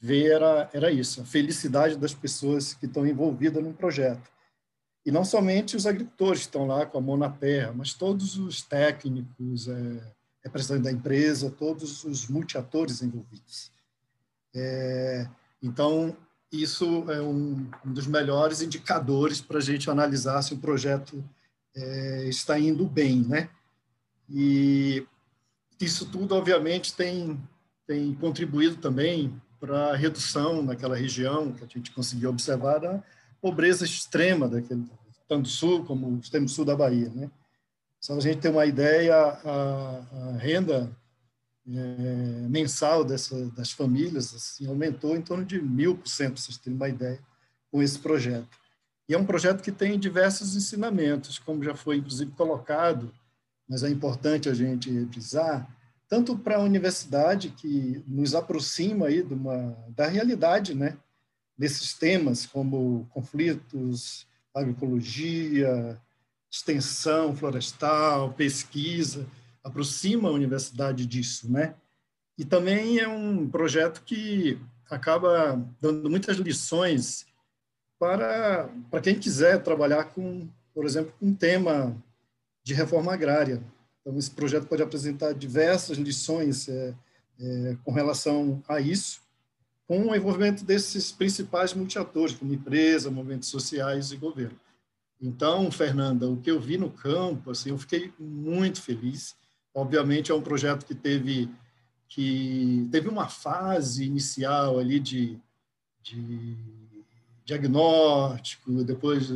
ver 0.00 0.30
era, 0.30 0.70
era 0.72 0.90
isso, 0.92 1.20
a 1.20 1.24
felicidade 1.24 1.96
das 1.96 2.14
pessoas 2.14 2.74
que 2.74 2.86
estão 2.86 3.06
envolvidas 3.06 3.62
no 3.62 3.74
projeto. 3.74 4.30
E 5.04 5.10
não 5.10 5.24
somente 5.24 5.74
os 5.74 5.86
agricultores 5.86 6.40
que 6.40 6.46
estão 6.46 6.66
lá 6.66 6.86
com 6.86 6.98
a 6.98 7.00
mão 7.00 7.16
na 7.16 7.30
terra, 7.30 7.72
mas 7.72 7.94
todos 7.94 8.38
os 8.38 8.62
técnicos, 8.62 9.66
é, 9.66 10.14
representante 10.44 10.82
da 10.82 10.92
empresa, 10.92 11.50
todos 11.50 12.04
os 12.04 12.28
multiatores 12.28 13.02
envolvidos. 13.02 13.70
É, 14.54 15.28
então, 15.62 16.16
isso 16.50 17.10
é 17.10 17.20
um, 17.20 17.68
um, 17.84 17.92
dos 17.92 18.06
melhores 18.06 18.62
indicadores 18.62 19.40
para 19.40 19.58
a 19.58 19.62
gente 19.62 19.90
analisar 19.90 20.42
se 20.42 20.54
o 20.54 20.58
projeto 20.58 21.22
é, 21.74 22.24
está 22.28 22.58
indo 22.58 22.86
bem, 22.86 23.22
né? 23.22 23.50
E 24.28 25.06
isso 25.80 26.06
tudo, 26.06 26.34
obviamente, 26.34 26.94
tem, 26.94 27.40
tem 27.86 28.14
contribuído 28.14 28.76
também 28.76 29.40
para 29.60 29.92
a 29.92 29.96
redução 29.96 30.62
naquela 30.62 30.96
região 30.96 31.52
que 31.52 31.64
a 31.64 31.66
gente 31.66 31.90
conseguiu 31.92 32.30
observar 32.30 32.78
da 32.78 33.02
pobreza 33.40 33.84
extrema 33.84 34.48
daquele 34.48 34.84
tanto 35.28 35.48
sul 35.48 35.84
como 35.84 36.08
o 36.08 36.18
extremo 36.18 36.48
sul 36.48 36.64
da 36.64 36.74
Bahia, 36.74 37.10
né? 37.10 37.30
Só 38.08 38.16
a 38.16 38.20
gente 38.20 38.38
ter 38.38 38.48
uma 38.48 38.64
ideia, 38.64 39.14
a, 39.14 39.98
a 39.98 40.38
renda 40.38 40.90
é, 41.68 42.48
mensal 42.48 43.04
dessa, 43.04 43.50
das 43.50 43.70
famílias 43.70 44.34
assim, 44.34 44.66
aumentou 44.66 45.14
em 45.14 45.20
torno 45.20 45.44
de 45.44 45.60
mil 45.60 45.94
por 45.94 46.08
cento, 46.08 46.32
para 46.32 46.40
vocês 46.40 46.56
terem 46.56 46.74
uma 46.74 46.88
ideia, 46.88 47.20
com 47.70 47.82
esse 47.82 47.98
projeto. 47.98 48.48
E 49.06 49.12
é 49.12 49.18
um 49.18 49.26
projeto 49.26 49.62
que 49.62 49.70
tem 49.70 49.98
diversos 49.98 50.56
ensinamentos, 50.56 51.38
como 51.38 51.62
já 51.62 51.74
foi, 51.74 51.98
inclusive, 51.98 52.30
colocado, 52.30 53.12
mas 53.68 53.82
é 53.82 53.90
importante 53.90 54.48
a 54.48 54.54
gente 54.54 54.90
revisar, 54.90 55.68
tanto 56.08 56.38
para 56.38 56.56
a 56.56 56.62
universidade, 56.62 57.50
que 57.50 58.02
nos 58.06 58.34
aproxima 58.34 59.08
aí 59.08 59.22
de 59.22 59.34
uma, 59.34 59.76
da 59.90 60.06
realidade, 60.06 60.74
né? 60.74 60.96
desses 61.58 61.92
temas 61.92 62.46
como 62.46 63.06
conflitos, 63.10 64.26
agroecologia, 64.54 66.00
extensão 66.50 67.34
florestal, 67.36 68.32
pesquisa, 68.32 69.26
aproxima 69.62 70.28
a 70.28 70.32
universidade 70.32 71.06
disso, 71.06 71.50
né? 71.50 71.74
E 72.36 72.44
também 72.44 72.98
é 72.98 73.08
um 73.08 73.48
projeto 73.48 74.02
que 74.04 74.58
acaba 74.90 75.60
dando 75.80 76.08
muitas 76.08 76.36
lições 76.36 77.26
para, 77.98 78.70
para 78.90 79.00
quem 79.00 79.18
quiser 79.18 79.62
trabalhar 79.62 80.04
com, 80.04 80.48
por 80.72 80.86
exemplo, 80.86 81.12
um 81.20 81.34
tema 81.34 81.96
de 82.62 82.72
reforma 82.74 83.12
agrária. 83.12 83.62
Então, 84.00 84.16
esse 84.18 84.30
projeto 84.30 84.66
pode 84.66 84.82
apresentar 84.82 85.34
diversas 85.34 85.98
lições 85.98 86.68
é, 86.68 86.94
é, 87.40 87.76
com 87.84 87.92
relação 87.92 88.62
a 88.68 88.80
isso, 88.80 89.20
com 89.86 90.06
o 90.06 90.14
envolvimento 90.14 90.64
desses 90.64 91.10
principais 91.10 91.74
multiatores, 91.74 92.34
como 92.34 92.54
empresa, 92.54 93.10
movimentos 93.10 93.48
sociais 93.48 94.12
e 94.12 94.16
governo. 94.16 94.58
Então, 95.20 95.70
Fernanda, 95.70 96.28
o 96.28 96.36
que 96.36 96.50
eu 96.50 96.60
vi 96.60 96.78
no 96.78 96.90
campo, 96.90 97.50
assim, 97.50 97.70
eu 97.70 97.78
fiquei 97.78 98.12
muito 98.18 98.80
feliz. 98.80 99.36
Obviamente, 99.74 100.30
é 100.30 100.34
um 100.34 100.42
projeto 100.42 100.86
que 100.86 100.94
teve 100.94 101.50
que 102.08 102.88
teve 102.90 103.06
uma 103.06 103.28
fase 103.28 104.04
inicial 104.04 104.78
ali 104.78 104.98
de, 104.98 105.38
de 106.02 106.56
diagnóstico, 107.44 108.82
depois 108.82 109.30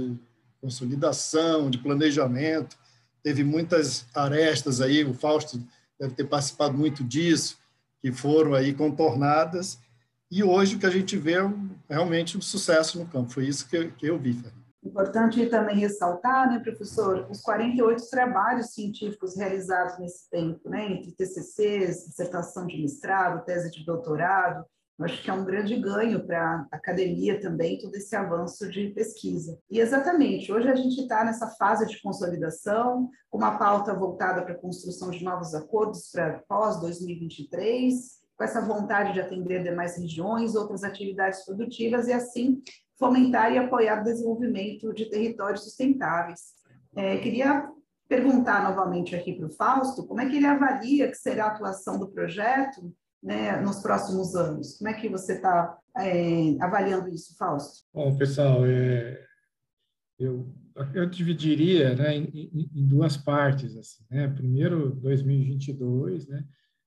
consolidação, 0.61 1.69
de 1.69 1.79
planejamento. 1.79 2.79
Teve 3.23 3.45
muitas 3.45 4.07
arestas 4.15 4.81
aí, 4.81 5.05
o 5.05 5.13
Fausto 5.13 5.63
deve 5.99 6.15
ter 6.15 6.25
participado 6.25 6.77
muito 6.77 7.05
disso, 7.05 7.59
que 8.01 8.11
foram 8.11 8.55
aí 8.55 8.73
contornadas. 8.73 9.79
E 10.31 10.43
hoje 10.43 10.77
o 10.77 10.79
que 10.79 10.87
a 10.87 10.91
gente 10.91 11.17
vê 11.19 11.35
é 11.35 11.51
realmente 11.91 12.39
um 12.39 12.41
sucesso 12.41 12.99
no 12.99 13.07
campo. 13.07 13.33
Foi 13.33 13.47
isso 13.47 13.69
que 13.69 13.77
eu, 13.77 13.93
que 13.93 14.07
eu 14.07 14.19
vi, 14.19 14.33
Fernando. 14.33 14.62
Importante 14.85 15.47
também 15.47 15.77
ressaltar, 15.77 16.51
né, 16.51 16.59
professor, 16.59 17.29
os 17.31 17.41
48 17.41 18.11
trabalhos 18.11 18.75
científicos 18.75 19.37
realizados 19.37 19.99
nesse 19.99 20.29
tempo, 20.29 20.69
né, 20.69 20.91
entre 20.93 21.13
TCCs, 21.13 22.07
dissertação 22.09 22.67
de 22.67 22.81
mestrado, 22.81 23.45
tese 23.45 23.71
de 23.71 23.85
doutorado, 23.85 24.65
eu 24.99 25.07
acho 25.07 25.23
que 25.23 25.31
é 25.31 25.33
um 25.33 25.45
grande 25.45 25.75
ganho 25.77 26.25
para 26.25 26.67
a 26.71 26.77
academia 26.77 27.41
também, 27.41 27.79
todo 27.79 27.95
esse 27.95 28.15
avanço 28.15 28.71
de 28.71 28.91
pesquisa. 28.91 29.59
E 29.71 29.81
exatamente, 29.81 30.53
hoje 30.53 30.69
a 30.69 30.75
gente 30.75 31.01
está 31.01 31.25
nessa 31.25 31.49
fase 31.49 31.87
de 31.87 32.01
consolidação, 32.01 33.09
com 33.31 33.39
uma 33.39 33.59
pauta 33.59 33.95
voltada 33.95 34.43
para 34.43 34.55
a 34.55 34.59
construção 34.59 35.11
de 35.11 35.25
novos 35.25 35.55
acordos 35.55 36.11
para 36.13 36.41
pós-2023, 36.49 37.93
com 38.37 38.45
essa 38.45 38.61
vontade 38.61 39.13
de 39.15 39.21
atender 39.21 39.63
demais 39.63 39.97
regiões, 39.97 40.55
outras 40.55 40.85
atividades 40.85 41.45
produtivas 41.45 42.07
e 42.07 42.13
assim 42.13 42.63
fomentar 43.03 43.53
e 43.53 43.59
apoiar 43.59 44.01
o 44.01 44.05
desenvolvimento 44.05 44.95
de 44.95 45.07
territórios 45.07 45.65
sustentáveis. 45.65 46.53
É, 46.95 47.17
queria 47.19 47.69
perguntar 48.09 48.63
novamente 48.63 49.17
aqui 49.17 49.33
para 49.33 49.47
o 49.47 49.51
Fausto, 49.51 50.07
como 50.07 50.21
é 50.21 50.29
que 50.29 50.37
ele 50.37 50.47
avalia 50.47 51.09
que 51.09 51.17
será 51.17 51.47
a 51.47 51.49
atuação 51.49 51.99
do 51.99 52.13
projeto 52.13 52.95
né, 53.21 53.61
nos 53.61 53.81
próximos 53.81 54.37
anos? 54.37 54.79
Como 54.79 54.89
é 54.89 54.93
que 54.93 55.09
você 55.09 55.33
está 55.33 55.77
é, 55.99 56.57
avaliando 56.61 57.09
isso, 57.09 57.37
Fausto? 57.37 57.85
Bom, 57.93 58.17
pessoal, 58.17 58.65
é, 58.65 59.21
eu, 60.17 60.47
eu 60.95 61.05
dividiria 61.07 61.97
né, 61.97 62.15
em, 62.15 62.71
em, 62.73 62.87
duas 62.87 63.17
partes. 63.17 63.77
Assim, 63.77 64.05
né? 64.09 64.29
Primeiro, 64.29 64.91
2022, 64.91 66.29
né? 66.29 66.45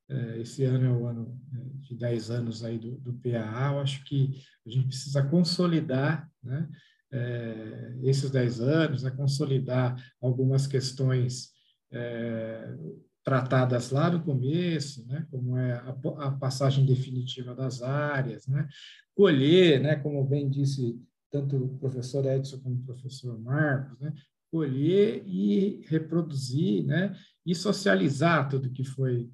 É, 0.07 0.39
esse 0.39 0.63
ano 0.63 0.85
é 0.85 0.89
o 0.89 1.07
ano 1.07 1.41
né, 1.51 1.65
de 1.79 1.95
10 1.95 2.29
anos 2.29 2.63
aí 2.63 2.77
do, 2.77 2.97
do 2.97 3.13
PAA, 3.13 3.73
eu 3.73 3.79
acho 3.79 4.03
que 4.05 4.39
a 4.65 4.69
gente 4.69 4.87
precisa 4.87 5.23
consolidar 5.23 6.29
né, 6.43 6.69
é, 7.11 7.97
esses 8.03 8.29
10 8.29 8.61
anos, 8.61 9.03
né, 9.03 9.09
consolidar 9.11 9.95
algumas 10.21 10.67
questões 10.67 11.49
é, 11.91 12.75
tratadas 13.23 13.89
lá 13.89 14.11
no 14.11 14.23
começo, 14.23 15.05
né, 15.07 15.25
como 15.31 15.57
é 15.57 15.73
a, 15.73 15.97
a, 16.19 16.31
passagem 16.31 16.85
definitiva 16.85 17.55
das 17.55 17.81
áreas, 17.81 18.45
né, 18.47 18.67
colher, 19.15 19.81
né, 19.81 19.95
como 19.95 20.23
bem 20.23 20.47
disse 20.47 21.01
tanto 21.31 21.57
o 21.57 21.77
professor 21.79 22.23
Edson 22.25 22.59
como 22.59 22.75
o 22.75 22.83
professor 22.83 23.39
Marcos, 23.41 23.99
né, 23.99 24.13
colher 24.51 25.23
e 25.25 25.81
reproduzir, 25.87 26.85
né, 26.85 27.15
e 27.43 27.55
socializar 27.55 28.47
tudo 28.47 28.71
que 28.71 28.83
foi 28.83 29.29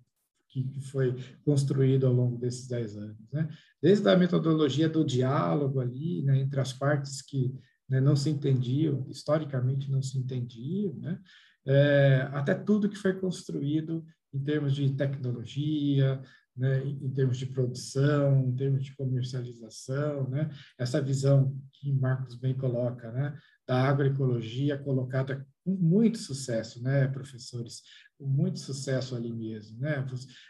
que, 0.51 0.81
foi 0.81 1.15
construído 1.46 2.05
ao 2.05 2.13
longo 2.13 2.38
desses 2.38 2.67
dez 2.67 2.98
anos, 2.98 3.31
né, 3.31 3.48
desde 3.81 4.08
a 4.10 4.17
metodologia 4.17 4.89
do 4.89 5.05
diálogo 5.05 5.79
ali, 5.79 6.22
né, 6.24 6.39
entre 6.39 6.60
as 6.60 6.74
partes 6.74 7.22
que 7.22 7.53
né, 7.89 8.01
não 8.01 8.15
se 8.15 8.29
entendiam, 8.29 9.05
historicamente 9.10 9.89
não 9.89 10.01
se 10.01 10.17
entendiam, 10.17 10.93
né, 10.96 11.20
é, 11.65 12.29
até 12.34 12.53
tudo 12.53 12.89
que 12.89 12.98
foi 12.98 13.13
construído 13.13 14.05
em 14.34 14.43
termos 14.43 14.74
de 14.74 14.89
tecnologia, 14.93 16.22
né, 16.55 16.86
em 16.86 17.10
termos 17.10 17.38
de 17.38 17.46
produção, 17.46 18.48
em 18.48 18.55
termos 18.55 18.84
de 18.84 18.96
comercialização, 18.96 20.29
né, 20.29 20.50
essa 20.77 21.01
visão 21.01 21.58
que 21.74 21.91
Marcos 21.93 22.36
bem 22.36 22.53
coloca, 22.53 23.12
né, 23.12 23.38
da 23.72 23.88
agroecologia 23.88 24.78
colocada 24.78 25.48
com 25.63 25.72
muito 25.72 26.18
sucesso, 26.18 26.84
né, 26.84 27.08
professores, 27.08 27.82
com 28.18 28.28
muito 28.28 28.60
sucesso 28.60 29.16
ali 29.16 29.32
mesmo, 29.32 29.80
né, 29.80 30.06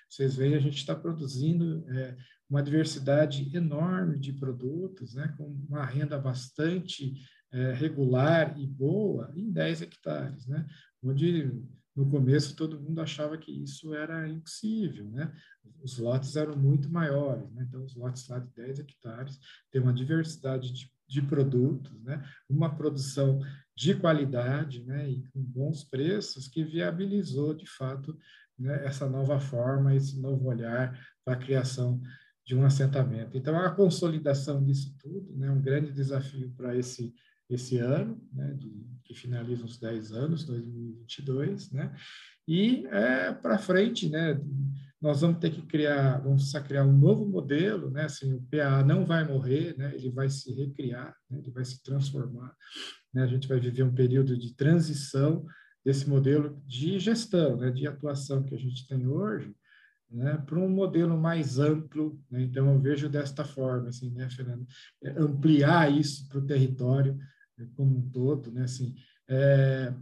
vocês 0.09 0.35
veem 0.35 0.55
a 0.55 0.59
gente 0.59 0.77
está 0.77 0.95
produzindo 0.95 1.85
é, 1.91 2.17
uma 2.49 2.63
diversidade 2.63 3.55
enorme 3.55 4.17
de 4.17 4.33
produtos, 4.33 5.13
né, 5.13 5.31
com 5.37 5.45
uma 5.69 5.85
renda 5.85 6.17
bastante 6.17 7.13
é, 7.51 7.73
regular 7.73 8.59
e 8.59 8.65
boa 8.65 9.31
em 9.35 9.51
10 9.51 9.83
hectares, 9.83 10.47
né? 10.47 10.65
onde 11.03 11.51
no 11.95 12.09
começo 12.09 12.55
todo 12.55 12.79
mundo 12.79 13.01
achava 13.01 13.37
que 13.37 13.51
isso 13.51 13.93
era 13.93 14.27
impossível, 14.27 15.09
né? 15.11 15.29
Os 15.83 15.97
lotes 15.97 16.37
eram 16.37 16.55
muito 16.55 16.89
maiores, 16.89 17.51
né? 17.51 17.65
Então, 17.67 17.83
os 17.83 17.95
lotes 17.95 18.25
lá 18.29 18.39
de 18.39 18.49
10 18.55 18.79
hectares 18.79 19.37
têm 19.69 19.81
uma 19.81 19.93
diversidade 19.93 20.71
de, 20.71 20.89
de 21.11 21.21
produtos, 21.21 22.01
né? 22.03 22.23
Uma 22.49 22.73
produção 22.73 23.41
de 23.75 23.93
qualidade, 23.95 24.81
né? 24.85 25.09
E 25.09 25.21
com 25.33 25.43
bons 25.43 25.83
preços 25.83 26.47
que 26.47 26.63
viabilizou, 26.63 27.53
de 27.53 27.69
fato, 27.69 28.17
né? 28.57 28.85
essa 28.85 29.09
nova 29.09 29.37
forma, 29.37 29.93
esse 29.93 30.17
novo 30.21 30.47
olhar 30.47 30.97
para 31.25 31.33
a 31.33 31.37
criação 31.37 32.01
de 32.45 32.55
um 32.55 32.65
assentamento. 32.65 33.37
Então, 33.37 33.59
a 33.59 33.69
consolidação 33.69 34.63
disso 34.63 34.95
tudo, 34.97 35.35
né? 35.35 35.51
Um 35.51 35.61
grande 35.61 35.91
desafio 35.91 36.49
para 36.55 36.77
esse 36.77 37.13
esse 37.49 37.79
ano, 37.79 38.17
né, 38.31 38.53
de, 38.53 38.71
que 39.03 39.13
finaliza 39.13 39.65
os 39.65 39.77
10 39.77 40.13
anos, 40.13 40.45
2022, 40.45 41.69
né, 41.71 41.93
e 42.47 42.87
é, 42.87 43.33
para 43.33 43.57
frente, 43.57 44.07
né, 44.07 44.39
nós 45.01 45.21
vamos 45.21 45.39
ter 45.39 45.49
que 45.49 45.61
criar, 45.63 46.19
vamos 46.19 46.43
precisar 46.43 46.61
criar 46.61 46.85
um 46.85 46.95
novo 46.95 47.25
modelo, 47.25 47.89
né, 47.89 48.03
assim, 48.03 48.33
o 48.33 48.41
PA 48.43 48.83
não 48.83 49.05
vai 49.05 49.27
morrer, 49.27 49.75
né, 49.77 49.93
ele 49.95 50.11
vai 50.11 50.29
se 50.29 50.53
recriar, 50.53 51.15
né, 51.29 51.39
ele 51.39 51.51
vai 51.51 51.65
se 51.65 51.81
transformar, 51.81 52.55
né, 53.13 53.23
a 53.23 53.27
gente 53.27 53.47
vai 53.47 53.59
viver 53.59 53.83
um 53.83 53.93
período 53.93 54.37
de 54.37 54.53
transição 54.53 55.45
desse 55.83 56.07
modelo 56.07 56.61
de 56.67 56.99
gestão, 56.99 57.57
né, 57.57 57.71
de 57.71 57.87
atuação 57.87 58.43
que 58.43 58.53
a 58.53 58.59
gente 58.59 58.87
tem 58.87 59.07
hoje, 59.07 59.55
né, 60.11 60.37
para 60.45 60.59
um 60.59 60.69
modelo 60.69 61.17
mais 61.17 61.57
amplo. 61.57 62.19
Né? 62.29 62.43
Então, 62.43 62.71
eu 62.71 62.79
vejo 62.79 63.09
desta 63.09 63.45
forma, 63.45 63.87
assim, 63.87 64.11
né, 64.11 64.29
Fernando? 64.29 64.67
É 65.01 65.09
ampliar 65.11 65.91
isso 65.91 66.27
para 66.27 66.39
o 66.39 66.45
território, 66.45 67.17
como 67.75 67.97
um 67.97 68.09
todo, 68.09 68.51
né? 68.51 68.63
Assim, 68.63 68.95
é, 69.29 69.93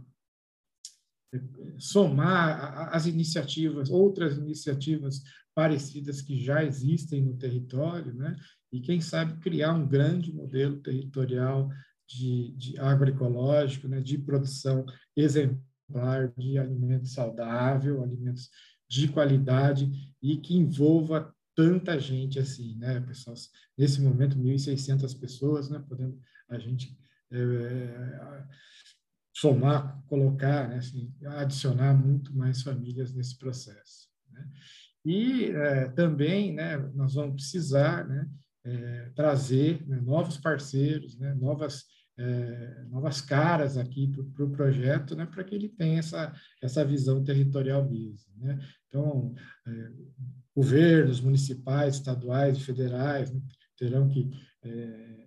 somar 1.78 2.94
as 2.94 3.06
iniciativas, 3.06 3.90
outras 3.90 4.36
iniciativas 4.36 5.22
parecidas 5.54 6.20
que 6.20 6.42
já 6.42 6.64
existem 6.64 7.22
no 7.22 7.36
território, 7.36 8.14
né? 8.14 8.36
E 8.72 8.80
quem 8.80 9.00
sabe 9.00 9.40
criar 9.40 9.72
um 9.72 9.86
grande 9.86 10.32
modelo 10.32 10.76
territorial 10.80 11.68
de, 12.08 12.52
de 12.56 12.78
agroecológico, 12.78 13.88
né? 13.88 14.00
De 14.00 14.18
produção 14.18 14.84
exemplar 15.16 16.32
de 16.36 16.58
alimento 16.58 17.08
saudável, 17.08 18.02
alimentos 18.02 18.48
de 18.88 19.08
qualidade 19.08 19.90
e 20.22 20.36
que 20.36 20.56
envolva 20.56 21.34
tanta 21.54 21.98
gente 21.98 22.38
assim, 22.38 22.76
né, 22.76 23.00
pessoal? 23.00 23.36
Nesse 23.76 24.00
momento, 24.00 24.38
1.600 24.38 25.18
pessoas, 25.18 25.68
né? 25.68 25.82
Podendo 25.88 26.18
a 26.48 26.58
gente 26.58 26.96
é, 27.32 28.44
somar, 29.40 29.98
colocar, 30.06 30.68
né, 30.68 30.76
assim, 30.76 31.10
adicionar 31.24 31.94
muito 31.94 32.36
mais 32.36 32.62
famílias 32.62 33.14
nesse 33.14 33.38
processo. 33.38 34.08
Né? 34.30 34.46
E 35.02 35.44
é, 35.46 35.88
também 35.88 36.52
né, 36.52 36.76
nós 36.94 37.14
vamos 37.14 37.36
precisar 37.36 38.06
né, 38.06 38.28
é, 38.64 39.10
trazer 39.14 39.82
né, 39.88 39.98
novos 40.02 40.36
parceiros, 40.36 41.18
né, 41.18 41.32
novas, 41.34 41.86
é, 42.18 42.84
novas 42.90 43.22
caras 43.22 43.78
aqui 43.78 44.08
para 44.08 44.20
o 44.20 44.30
pro 44.30 44.50
projeto, 44.50 45.16
né, 45.16 45.24
para 45.24 45.42
que 45.42 45.54
ele 45.54 45.70
tenha 45.70 46.00
essa, 46.00 46.34
essa 46.60 46.84
visão 46.84 47.24
territorial 47.24 47.88
mesmo. 47.88 48.30
Né? 48.36 48.58
Então, 48.88 49.34
é, 49.66 49.90
governos 50.54 51.22
municipais, 51.22 51.94
estaduais 51.94 52.58
e 52.58 52.60
federais 52.60 53.32
né, 53.32 53.40
terão 53.78 54.06
que 54.06 54.30
é, 54.62 55.20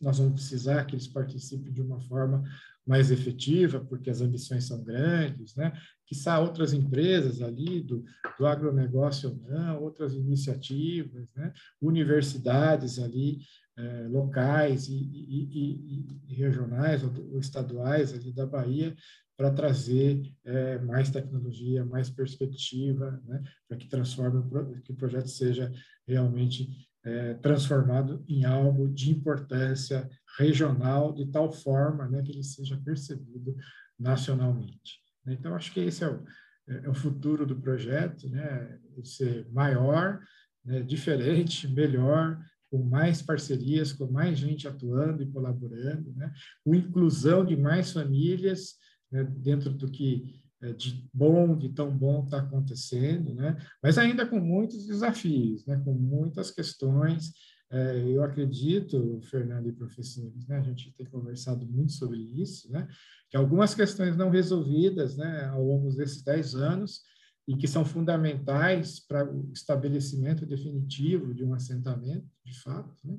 nós 0.00 0.18
vamos 0.18 0.34
precisar 0.34 0.84
que 0.86 0.96
eles 0.96 1.06
participem 1.06 1.72
de 1.72 1.80
uma 1.80 2.00
forma 2.00 2.42
mais 2.88 3.10
efetiva, 3.10 3.84
porque 3.84 4.08
as 4.08 4.22
ambições 4.22 4.64
são 4.64 4.82
grandes, 4.82 5.54
né? 5.54 5.78
Que 6.06 6.14
são 6.14 6.42
outras 6.42 6.72
empresas 6.72 7.42
ali 7.42 7.82
do, 7.82 8.02
do 8.38 8.46
agronegócio 8.46 9.28
ou 9.28 9.36
não, 9.50 9.82
outras 9.82 10.14
iniciativas, 10.14 11.28
né? 11.36 11.52
Universidades 11.82 12.98
ali 12.98 13.40
eh, 13.76 14.08
locais 14.08 14.88
e, 14.88 14.94
e, 14.94 15.48
e, 15.52 16.32
e, 16.32 16.34
regionais 16.34 17.04
ou, 17.04 17.38
estaduais 17.38 18.14
ali 18.14 18.32
da 18.32 18.46
Bahia 18.46 18.96
para 19.36 19.52
trazer 19.52 20.22
eh, 20.46 20.78
mais 20.78 21.10
tecnologia, 21.10 21.84
mais 21.84 22.08
perspectiva, 22.08 23.22
né? 23.26 23.42
Para 23.68 23.76
que 23.76 23.86
transforme 23.86 24.42
que 24.82 24.92
o 24.92 24.96
projeto 24.96 25.28
seja 25.28 25.70
realmente 26.06 26.87
é, 27.08 27.34
transformado 27.34 28.22
em 28.28 28.44
algo 28.44 28.88
de 28.88 29.10
importância 29.10 30.08
regional, 30.38 31.12
de 31.12 31.26
tal 31.26 31.50
forma 31.50 32.06
né, 32.08 32.22
que 32.22 32.32
ele 32.32 32.42
seja 32.42 32.76
percebido 32.84 33.56
nacionalmente. 33.98 35.00
Então, 35.26 35.54
acho 35.54 35.72
que 35.72 35.80
esse 35.80 36.04
é 36.04 36.08
o, 36.08 36.24
é 36.66 36.88
o 36.88 36.94
futuro 36.94 37.46
do 37.46 37.60
projeto, 37.60 38.28
né, 38.28 38.78
ser 39.04 39.48
maior, 39.50 40.20
né, 40.64 40.82
diferente, 40.82 41.66
melhor, 41.66 42.38
com 42.70 42.82
mais 42.82 43.22
parcerias, 43.22 43.92
com 43.92 44.10
mais 44.10 44.38
gente 44.38 44.68
atuando 44.68 45.22
e 45.22 45.30
colaborando, 45.30 46.12
né? 46.14 46.32
com 46.62 46.74
inclusão 46.74 47.44
de 47.44 47.56
mais 47.56 47.92
famílias 47.92 48.74
né? 49.10 49.24
dentro 49.24 49.70
do 49.70 49.90
que 49.90 50.22
é, 50.24 50.47
de 50.76 51.08
bom, 51.12 51.56
de 51.56 51.68
tão 51.68 51.96
bom 51.96 52.24
está 52.24 52.38
acontecendo, 52.38 53.34
né? 53.34 53.56
mas 53.82 53.96
ainda 53.96 54.26
com 54.26 54.40
muitos 54.40 54.86
desafios, 54.86 55.64
né? 55.66 55.80
com 55.84 55.92
muitas 55.94 56.50
questões. 56.50 57.32
É, 57.70 58.02
eu 58.08 58.24
acredito, 58.24 59.20
Fernando 59.24 59.68
e 59.68 59.72
professores, 59.72 60.46
né? 60.48 60.58
a 60.58 60.62
gente 60.62 60.92
tem 60.94 61.06
conversado 61.06 61.66
muito 61.66 61.92
sobre 61.92 62.18
isso, 62.18 62.70
né? 62.72 62.88
que 63.30 63.36
algumas 63.36 63.74
questões 63.74 64.16
não 64.16 64.30
resolvidas 64.30 65.16
né? 65.16 65.44
ao 65.44 65.62
longo 65.62 65.94
desses 65.94 66.22
dez 66.22 66.54
anos 66.54 67.02
e 67.46 67.56
que 67.56 67.68
são 67.68 67.84
fundamentais 67.84 69.00
para 69.00 69.24
o 69.24 69.50
estabelecimento 69.52 70.44
definitivo 70.44 71.32
de 71.32 71.44
um 71.44 71.54
assentamento, 71.54 72.26
de 72.44 72.58
fato, 72.60 72.94
né? 73.04 73.18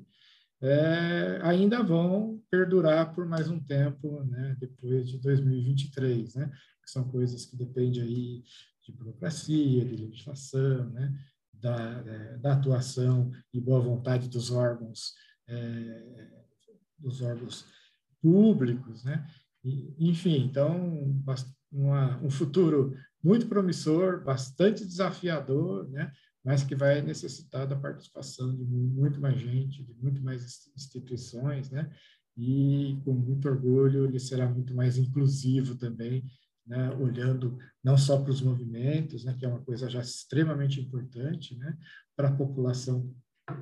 É, 0.62 1.40
ainda 1.42 1.82
vão 1.82 2.38
perdurar 2.50 3.14
por 3.14 3.24
mais 3.24 3.48
um 3.48 3.58
tempo, 3.58 4.22
né, 4.24 4.54
depois 4.60 5.08
de 5.08 5.18
2023, 5.18 6.34
né, 6.34 6.52
são 6.90 7.08
coisas 7.08 7.46
que 7.46 7.56
dependem 7.56 8.02
aí 8.02 8.44
de 8.84 8.92
burocracia, 8.92 9.84
de 9.84 9.96
legislação, 9.96 10.90
né, 10.90 11.18
da, 11.52 12.02
é, 12.06 12.38
da 12.38 12.52
atuação 12.54 13.30
e 13.52 13.60
boa 13.60 13.80
vontade 13.80 14.28
dos 14.28 14.50
órgãos, 14.50 15.14
é, 15.46 16.30
dos 16.98 17.20
órgãos 17.22 17.64
públicos, 18.20 19.04
né, 19.04 19.26
e, 19.64 19.94
enfim, 19.98 20.44
então, 20.44 21.22
uma, 21.70 22.18
um 22.22 22.30
futuro 22.30 22.96
muito 23.22 23.46
promissor, 23.46 24.24
bastante 24.24 24.84
desafiador, 24.84 25.88
né? 25.90 26.10
mas 26.44 26.64
que 26.64 26.74
vai 26.74 27.02
necessitar 27.02 27.66
da 27.66 27.76
participação 27.76 28.54
de 28.54 28.64
muito 28.64 29.20
mais 29.20 29.38
gente, 29.38 29.84
de 29.84 29.94
muito 29.94 30.22
mais 30.22 30.70
instituições, 30.74 31.70
né? 31.70 31.90
E 32.36 32.98
com 33.04 33.12
muito 33.12 33.46
orgulho 33.46 34.06
ele 34.06 34.18
será 34.18 34.48
muito 34.48 34.74
mais 34.74 34.96
inclusivo 34.96 35.74
também, 35.74 36.24
né? 36.66 36.90
Olhando 36.94 37.58
não 37.82 37.96
só 37.96 38.20
para 38.20 38.30
os 38.30 38.40
movimentos, 38.40 39.24
né? 39.24 39.34
Que 39.38 39.44
é 39.44 39.48
uma 39.48 39.62
coisa 39.62 39.88
já 39.88 40.00
extremamente 40.00 40.80
importante, 40.80 41.56
né? 41.56 41.76
Para 42.16 42.28
a 42.28 42.36
população 42.36 43.14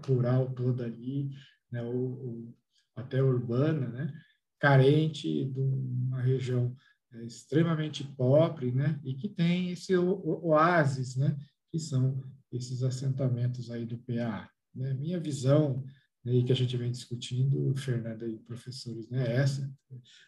rural 0.06 0.52
toda 0.52 0.84
ali, 0.84 1.30
né? 1.70 1.82
Ou, 1.82 2.54
até 2.96 3.22
urbana, 3.22 3.88
né? 3.88 4.12
Carente 4.58 5.44
de 5.44 5.60
uma 5.60 6.20
região 6.20 6.74
é, 7.12 7.24
extremamente 7.24 8.04
pobre, 8.04 8.72
né? 8.72 9.00
E 9.04 9.14
que 9.14 9.28
tem 9.28 9.70
esse 9.70 9.96
oásis, 9.96 11.16
né? 11.16 11.36
Que 11.70 11.78
são 11.78 12.22
esses 12.52 12.82
assentamentos 12.82 13.70
aí 13.70 13.84
do 13.84 13.98
PA. 13.98 14.50
Né? 14.74 14.94
Minha 14.94 15.20
visão, 15.20 15.84
né, 16.24 16.42
que 16.42 16.52
a 16.52 16.56
gente 16.56 16.76
vem 16.76 16.90
discutindo, 16.90 17.74
Fernanda 17.76 18.26
e 18.26 18.38
professores, 18.38 19.08
né, 19.08 19.26
é 19.26 19.36
essa. 19.36 19.70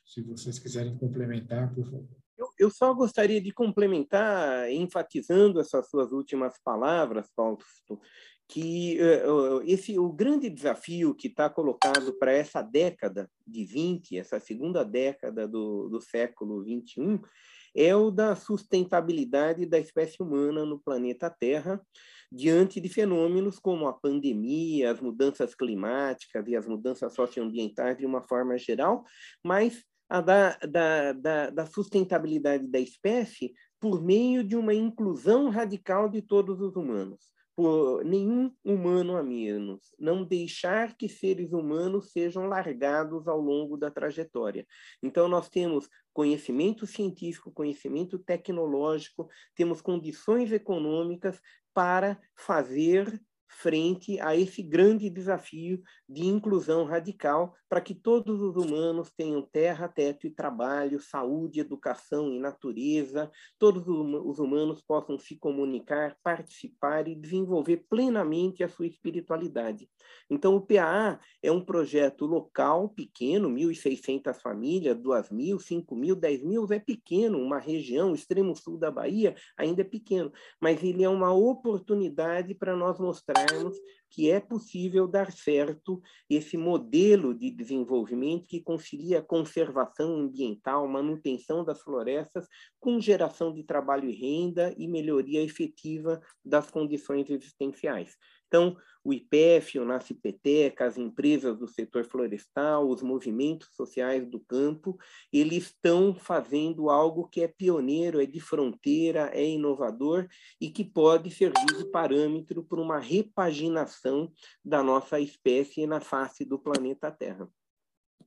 Se 0.05 0.23
vocês 0.23 0.59
quiserem 0.59 0.97
complementar, 0.97 1.73
por 1.75 1.85
favor. 1.85 2.20
Eu, 2.61 2.71
só 2.71 2.93
gostaria 2.93 3.41
de 3.41 3.53
complementar, 3.53 4.71
enfatizando 4.71 5.61
essas 5.61 5.89
suas 5.89 6.13
últimas 6.13 6.59
palavras, 6.63 7.31
Fausto, 7.35 7.99
que 8.47 8.99
uh, 9.01 9.63
esse 9.65 9.99
o 9.99 10.13
grande 10.13 10.51
desafio 10.51 11.15
que 11.15 11.29
está 11.29 11.49
colocado 11.49 12.13
para 12.19 12.33
essa 12.33 12.61
década 12.61 13.31
de 13.47 13.65
20, 13.65 14.19
essa 14.19 14.39
segunda 14.41 14.85
década 14.85 15.47
do, 15.49 15.89
do 15.89 16.01
século 16.01 16.63
21, 16.63 17.21
é 17.75 17.95
o 17.95 18.11
da 18.11 18.35
sustentabilidade 18.35 19.65
da 19.67 19.79
espécie 19.79 20.21
humana 20.21 20.67
no 20.67 20.79
planeta 20.81 21.31
Terra, 21.31 21.81
diante 22.31 22.81
de 22.81 22.89
fenômenos 22.89 23.59
como 23.59 23.89
a 23.89 23.93
pandemia, 23.93 24.91
as 24.91 25.01
mudanças 25.01 25.55
climáticas 25.55 26.47
e 26.47 26.57
as 26.57 26.67
mudanças 26.67 27.15
socioambientais 27.15 27.99
de 27.99 28.07
uma 28.07 28.23
forma 28.23 28.57
geral, 28.59 29.05
mas 29.45 29.85
a 30.11 30.21
da, 30.21 30.59
da, 30.59 31.13
da, 31.13 31.51
da 31.51 31.67
sustentabilidade 31.67 32.67
da 32.67 32.81
espécie 32.81 33.55
por 33.79 34.03
meio 34.03 34.45
de 34.45 34.57
uma 34.57 34.75
inclusão 34.75 35.49
radical 35.49 36.09
de 36.09 36.21
todos 36.21 36.61
os 36.61 36.77
humanos 36.77 37.31
por 37.61 38.03
nenhum 38.07 38.51
humano 38.65 39.19
a 39.19 39.23
menos, 39.23 39.95
não 39.99 40.25
deixar 40.25 40.97
que 40.97 41.11
seres 41.11 41.53
humanos 41.53 42.11
sejam 42.11 42.47
largados 42.47 43.29
ao 43.29 43.39
longo 43.39 43.77
da 43.77 43.91
trajetória. 43.91 44.67
Então, 45.03 45.29
nós 45.29 45.51
temos 45.51 45.87
conhecimento 46.11 46.87
científico, 46.87 47.53
conhecimento 47.53 48.19
tecnológico, 48.19 49.29
temos 49.55 49.83
condições 49.83 50.53
econômicas 50.53 51.39
para 51.75 52.19
fazer 52.35 53.21
frente 53.51 54.19
a 54.21 54.37
esse 54.37 54.63
grande 54.63 55.11
desafio 55.11 55.83
de 56.09 56.25
inclusão 56.27 56.85
radical 56.85 57.55
para 57.69 57.81
que 57.81 57.95
todos 57.95 58.41
os 58.41 58.57
humanos 58.57 59.11
tenham 59.11 59.43
terra, 59.43 59.89
teto 59.89 60.27
e 60.27 60.31
trabalho, 60.31 61.01
saúde, 61.01 61.61
educação 61.61 62.33
e 62.33 62.39
natureza, 62.39 63.31
todos 63.59 63.87
os 63.87 64.39
humanos 64.39 64.81
possam 64.83 65.19
se 65.19 65.37
comunicar, 65.37 66.17
participar 66.23 67.09
e 67.09 67.15
desenvolver 67.15 67.85
plenamente 67.89 68.63
a 68.63 68.69
sua 68.69 68.87
espiritualidade. 68.87 69.89
Então, 70.29 70.55
o 70.57 70.61
PAA 70.61 71.21
é 71.43 71.51
um 71.51 71.65
projeto 71.65 72.27
local, 72.27 72.89
pequeno, 72.89 73.49
1.600 73.51 74.41
famílias, 74.41 74.97
2.000, 74.97 75.57
5.000, 75.59 76.15
10.000, 76.15 76.71
é 76.71 76.79
pequeno, 76.79 77.39
uma 77.39 77.59
região, 77.59 78.15
extremo 78.15 78.55
sul 78.55 78.79
da 78.79 78.91
Bahia, 78.91 79.35
ainda 79.57 79.83
é 79.83 79.85
pequeno, 79.85 80.33
mas 80.61 80.83
ele 80.83 81.03
é 81.03 81.09
uma 81.09 81.33
oportunidade 81.33 82.55
para 82.55 82.77
nós 82.77 82.99
mostrar 82.99 83.40
mostrarmos 83.41 83.77
que 84.13 84.29
é 84.29 84.41
possível 84.41 85.07
dar 85.07 85.31
certo 85.31 86.03
esse 86.29 86.57
modelo 86.57 87.33
de 87.33 87.49
desenvolvimento 87.49 88.47
que 88.47 88.61
concilia 88.61 89.23
conservação 89.23 90.17
ambiental, 90.17 90.89
manutenção 90.89 91.65
das 91.65 91.81
florestas, 91.81 92.49
com 92.81 93.01
geração 93.01 93.55
de 93.55 93.63
trabalho 93.63 94.11
e 94.11 94.13
renda 94.13 94.75
e 94.77 94.89
melhoria 94.89 95.43
efetiva 95.43 96.21
das 96.45 96.71
condições 96.71 97.31
existenciais. 97.31 98.17
Então, 98.51 98.77
o 99.05 99.13
IPF, 99.13 99.79
o 99.79 99.85
NACPTEC, 99.85 100.83
as 100.83 100.99
empresas 100.99 101.57
do 101.57 101.69
setor 101.69 102.05
florestal, 102.05 102.89
os 102.89 103.01
movimentos 103.01 103.69
sociais 103.77 104.27
do 104.27 104.41
campo, 104.41 104.99
eles 105.33 105.67
estão 105.67 106.13
fazendo 106.13 106.91
algo 106.91 107.29
que 107.29 107.43
é 107.43 107.49
pioneiro, 107.49 108.21
é 108.21 108.27
de 108.27 108.41
fronteira, 108.41 109.31
é 109.33 109.49
inovador 109.49 110.27
e 110.61 110.69
que 110.69 110.85
pode 110.85 111.31
servir 111.31 111.79
de 111.79 111.85
parâmetro 111.93 112.65
para 112.65 112.81
uma 112.81 112.99
repaginação 112.99 114.33
da 114.65 114.83
nossa 114.83 115.21
espécie 115.21 115.87
na 115.87 116.01
face 116.01 116.45
do 116.45 116.59
planeta 116.59 117.09
Terra. 117.13 117.49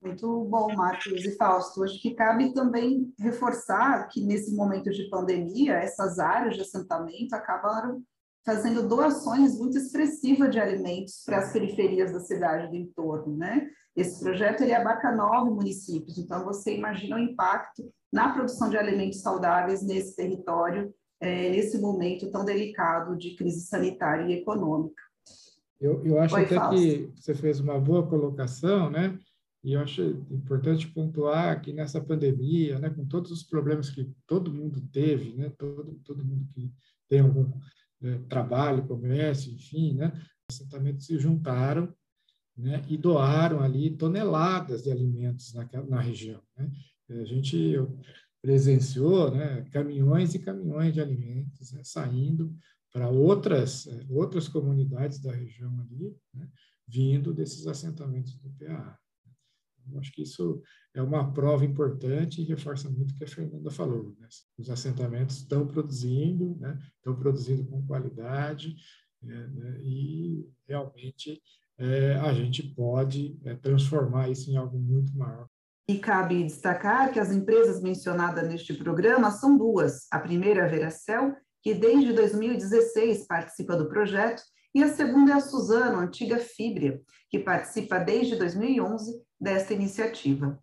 Muito 0.01 0.43
bom, 0.45 0.73
Marcos 0.73 1.23
e 1.23 1.36
Fausto. 1.36 1.83
Acho 1.83 2.01
que 2.01 2.13
cabe 2.13 2.53
também 2.53 3.13
reforçar 3.19 4.07
que 4.09 4.21
nesse 4.21 4.55
momento 4.55 4.89
de 4.89 5.09
pandemia, 5.09 5.73
essas 5.73 6.19
áreas 6.19 6.55
de 6.55 6.62
assentamento 6.62 7.33
acabaram 7.33 8.03
fazendo 8.45 8.88
doações 8.88 9.58
muito 9.58 9.77
expressivas 9.77 10.51
de 10.51 10.60
alimentos 10.60 11.23
para 11.25 11.39
as 11.39 11.53
periferias 11.53 12.12
da 12.12 12.19
cidade 12.19 12.69
do 12.69 12.75
entorno, 12.75 13.38
né? 13.38 13.69
Esse 13.95 14.19
projeto 14.23 14.62
ele 14.62 14.73
abarca 14.73 15.15
nove 15.15 15.51
municípios, 15.51 16.17
então 16.17 16.43
você 16.43 16.75
imagina 16.75 17.15
o 17.15 17.19
impacto 17.19 17.91
na 18.12 18.34
produção 18.34 18.69
de 18.69 18.77
alimentos 18.77 19.21
saudáveis 19.21 19.84
nesse 19.84 20.15
território, 20.15 20.93
é, 21.19 21.49
nesse 21.51 21.79
momento 21.79 22.32
tão 22.32 22.43
delicado 22.43 23.15
de 23.15 23.36
crise 23.36 23.62
sanitária 23.62 24.25
e 24.25 24.39
econômica. 24.39 25.01
Eu, 25.79 26.03
eu 26.06 26.19
acho 26.19 26.36
Oi, 26.36 26.45
até 26.45 26.56
Fausto. 26.56 26.75
que 26.75 27.12
você 27.15 27.34
fez 27.34 27.60
uma 27.60 27.79
boa 27.79 28.08
colocação, 28.08 28.89
né? 28.89 29.17
E 29.63 29.73
eu 29.73 29.79
acho 29.79 30.01
importante 30.29 30.88
pontuar 30.88 31.62
que 31.62 31.71
nessa 31.71 32.01
pandemia, 32.01 32.79
né, 32.79 32.89
com 32.89 33.06
todos 33.06 33.32
os 33.32 33.43
problemas 33.43 33.89
que 33.89 34.12
todo 34.27 34.53
mundo 34.53 34.82
teve, 34.91 35.36
né, 35.38 35.51
todo, 35.58 35.93
todo 36.03 36.25
mundo 36.25 36.45
que 36.53 36.69
tem 37.08 37.21
algum 37.21 37.49
né, 38.04 38.22
trabalho, 38.30 38.86
comércio, 38.86 39.52
enfim, 39.54 39.96
né, 39.96 40.12
assentamentos 40.50 41.06
se 41.06 41.18
juntaram 41.18 41.92
né, 42.56 42.84
e 42.88 42.98
doaram 42.98 43.62
ali 43.62 43.96
toneladas 43.96 44.84
de 44.84 44.92
alimentos 44.92 45.54
na, 45.54 46.02
região. 46.02 46.42
Né? 46.58 46.72
A 47.10 47.26
gente 47.26 47.76
presenciou 48.42 49.32
né, 49.32 49.62
caminhões 49.72 50.36
e 50.36 50.39
caminhões 50.39 50.94
de 50.94 51.02
alimentos 51.02 51.72
né, 51.72 51.82
saindo 51.84 52.54
para 52.92 53.10
outras, 53.10 53.88
outras 54.10 54.48
comunidades 54.48 55.20
da 55.20 55.32
região 55.32 55.80
ali, 55.80 56.16
né, 56.34 56.48
vindo 56.88 57.34
desses 57.34 57.66
assentamentos 57.66 58.38
do 58.38 58.50
PA. 58.52 59.00
Acho 59.98 60.12
que 60.12 60.24
isso 60.24 60.62
é 60.93 61.02
uma 61.02 61.32
prova 61.34 61.65
importante 61.65 62.41
e 62.41 62.46
reforça 62.46 62.89
muito 62.89 63.12
o 63.12 63.15
que 63.15 63.24
a 63.24 63.28
Fernanda 63.28 63.72
falou. 63.72 64.15
Né? 64.19 64.28
Os 64.58 64.69
assentamentos 64.69 65.38
estão 65.38 65.67
produzindo, 65.67 66.56
né? 66.60 66.80
estão 66.98 67.15
produzindo 67.15 67.65
com 67.65 67.86
qualidade 67.86 68.76
né? 69.22 69.48
né? 69.48 69.80
e 69.84 70.48
realmente 70.67 71.41
é, 71.78 72.15
a 72.15 72.34
gente 72.34 72.63
pode 72.76 73.38
é, 73.46 73.56
transformar 73.56 74.30
isso 74.30 74.50
em 74.52 74.58
algo 74.58 74.78
muito 74.78 75.15
maior. 75.17 75.48
E 75.88 76.00
cabe 76.00 76.43
destacar 76.43 77.12
que 77.12 77.19
as 77.19 77.32
empresas 77.32 77.82
mencionadas 77.82 78.48
neste 78.48 78.74
programa 78.74 79.32
são 79.32 79.58
duas. 79.58 80.08
A 80.12 80.19
primeira, 80.19 80.63
a 80.63 80.67
Veracel, 80.67 81.36
que 81.62 81.74
desde 81.74 82.13
2016 82.13 83.28
participa 83.28 83.76
do 83.76 83.89
projeto, 83.89 84.41
E 84.76 84.82
a 84.84 84.91
segunda 84.91 85.34
é 85.34 85.36
a 85.36 85.39
Suzano, 85.39 86.00
antiga 86.00 86.39
Fibria, 86.39 87.00
que 87.30 87.38
participa 87.38 88.00
desde 88.00 88.36
2011 88.36 89.13
desta 89.43 89.73
iniciativa. 89.73 90.58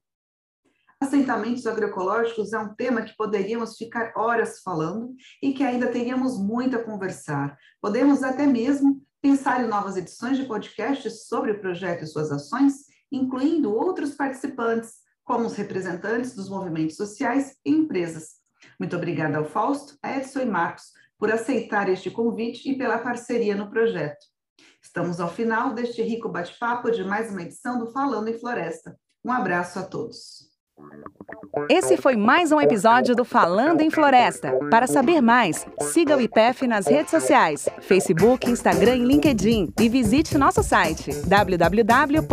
Assentamentos 0.98 1.66
agroecológicos 1.66 2.52
é 2.52 2.58
um 2.58 2.74
tema 2.74 3.02
que 3.02 3.16
poderíamos 3.16 3.76
ficar 3.76 4.12
horas 4.16 4.60
falando 4.62 5.14
e 5.42 5.52
que 5.52 5.62
ainda 5.62 5.86
teríamos 5.86 6.38
muito 6.38 6.76
a 6.76 6.82
conversar. 6.82 7.56
Podemos 7.80 8.22
até 8.22 8.46
mesmo 8.46 9.00
pensar 9.22 9.62
em 9.62 9.68
novas 9.68 9.96
edições 9.96 10.36
de 10.38 10.44
podcasts 10.44 11.26
sobre 11.26 11.52
o 11.52 11.60
projeto 11.60 12.04
e 12.04 12.06
suas 12.06 12.32
ações, 12.32 12.86
incluindo 13.12 13.72
outros 13.72 14.14
participantes, 14.14 14.94
como 15.24 15.46
os 15.46 15.54
representantes 15.54 16.34
dos 16.34 16.48
movimentos 16.48 16.96
sociais 16.96 17.56
e 17.64 17.70
empresas. 17.70 18.40
Muito 18.78 18.96
obrigada 18.96 19.38
ao 19.38 19.44
Fausto, 19.44 19.96
a 20.02 20.16
Edson 20.16 20.40
e 20.40 20.46
Marcos 20.46 20.84
por 21.18 21.30
aceitar 21.30 21.88
este 21.88 22.10
convite 22.10 22.70
e 22.70 22.76
pela 22.76 22.98
parceria 22.98 23.54
no 23.54 23.70
projeto. 23.70 24.26
Estamos 24.82 25.20
ao 25.20 25.28
final 25.28 25.74
deste 25.74 26.02
rico 26.02 26.28
bate-papo 26.28 26.90
de 26.90 27.04
mais 27.04 27.30
uma 27.30 27.42
edição 27.42 27.78
do 27.78 27.92
Falando 27.92 28.28
em 28.28 28.38
Floresta. 28.38 28.96
Um 29.24 29.30
abraço 29.30 29.78
a 29.78 29.82
todos. 29.82 30.50
Esse 31.68 31.96
foi 31.96 32.16
mais 32.16 32.52
um 32.52 32.60
episódio 32.60 33.14
do 33.14 33.24
Falando 33.24 33.82
em 33.82 33.90
Floresta. 33.90 34.52
Para 34.70 34.86
saber 34.86 35.20
mais, 35.20 35.66
siga 35.92 36.16
o 36.16 36.20
IPEF 36.20 36.66
nas 36.66 36.86
redes 36.86 37.10
sociais, 37.10 37.68
Facebook, 37.82 38.48
Instagram 38.50 38.96
e 38.96 39.04
LinkedIn 39.04 39.72
e 39.78 39.88
visite 39.88 40.38
nosso 40.38 40.62
site 40.62 41.10
www.ipef.br. 41.26 42.30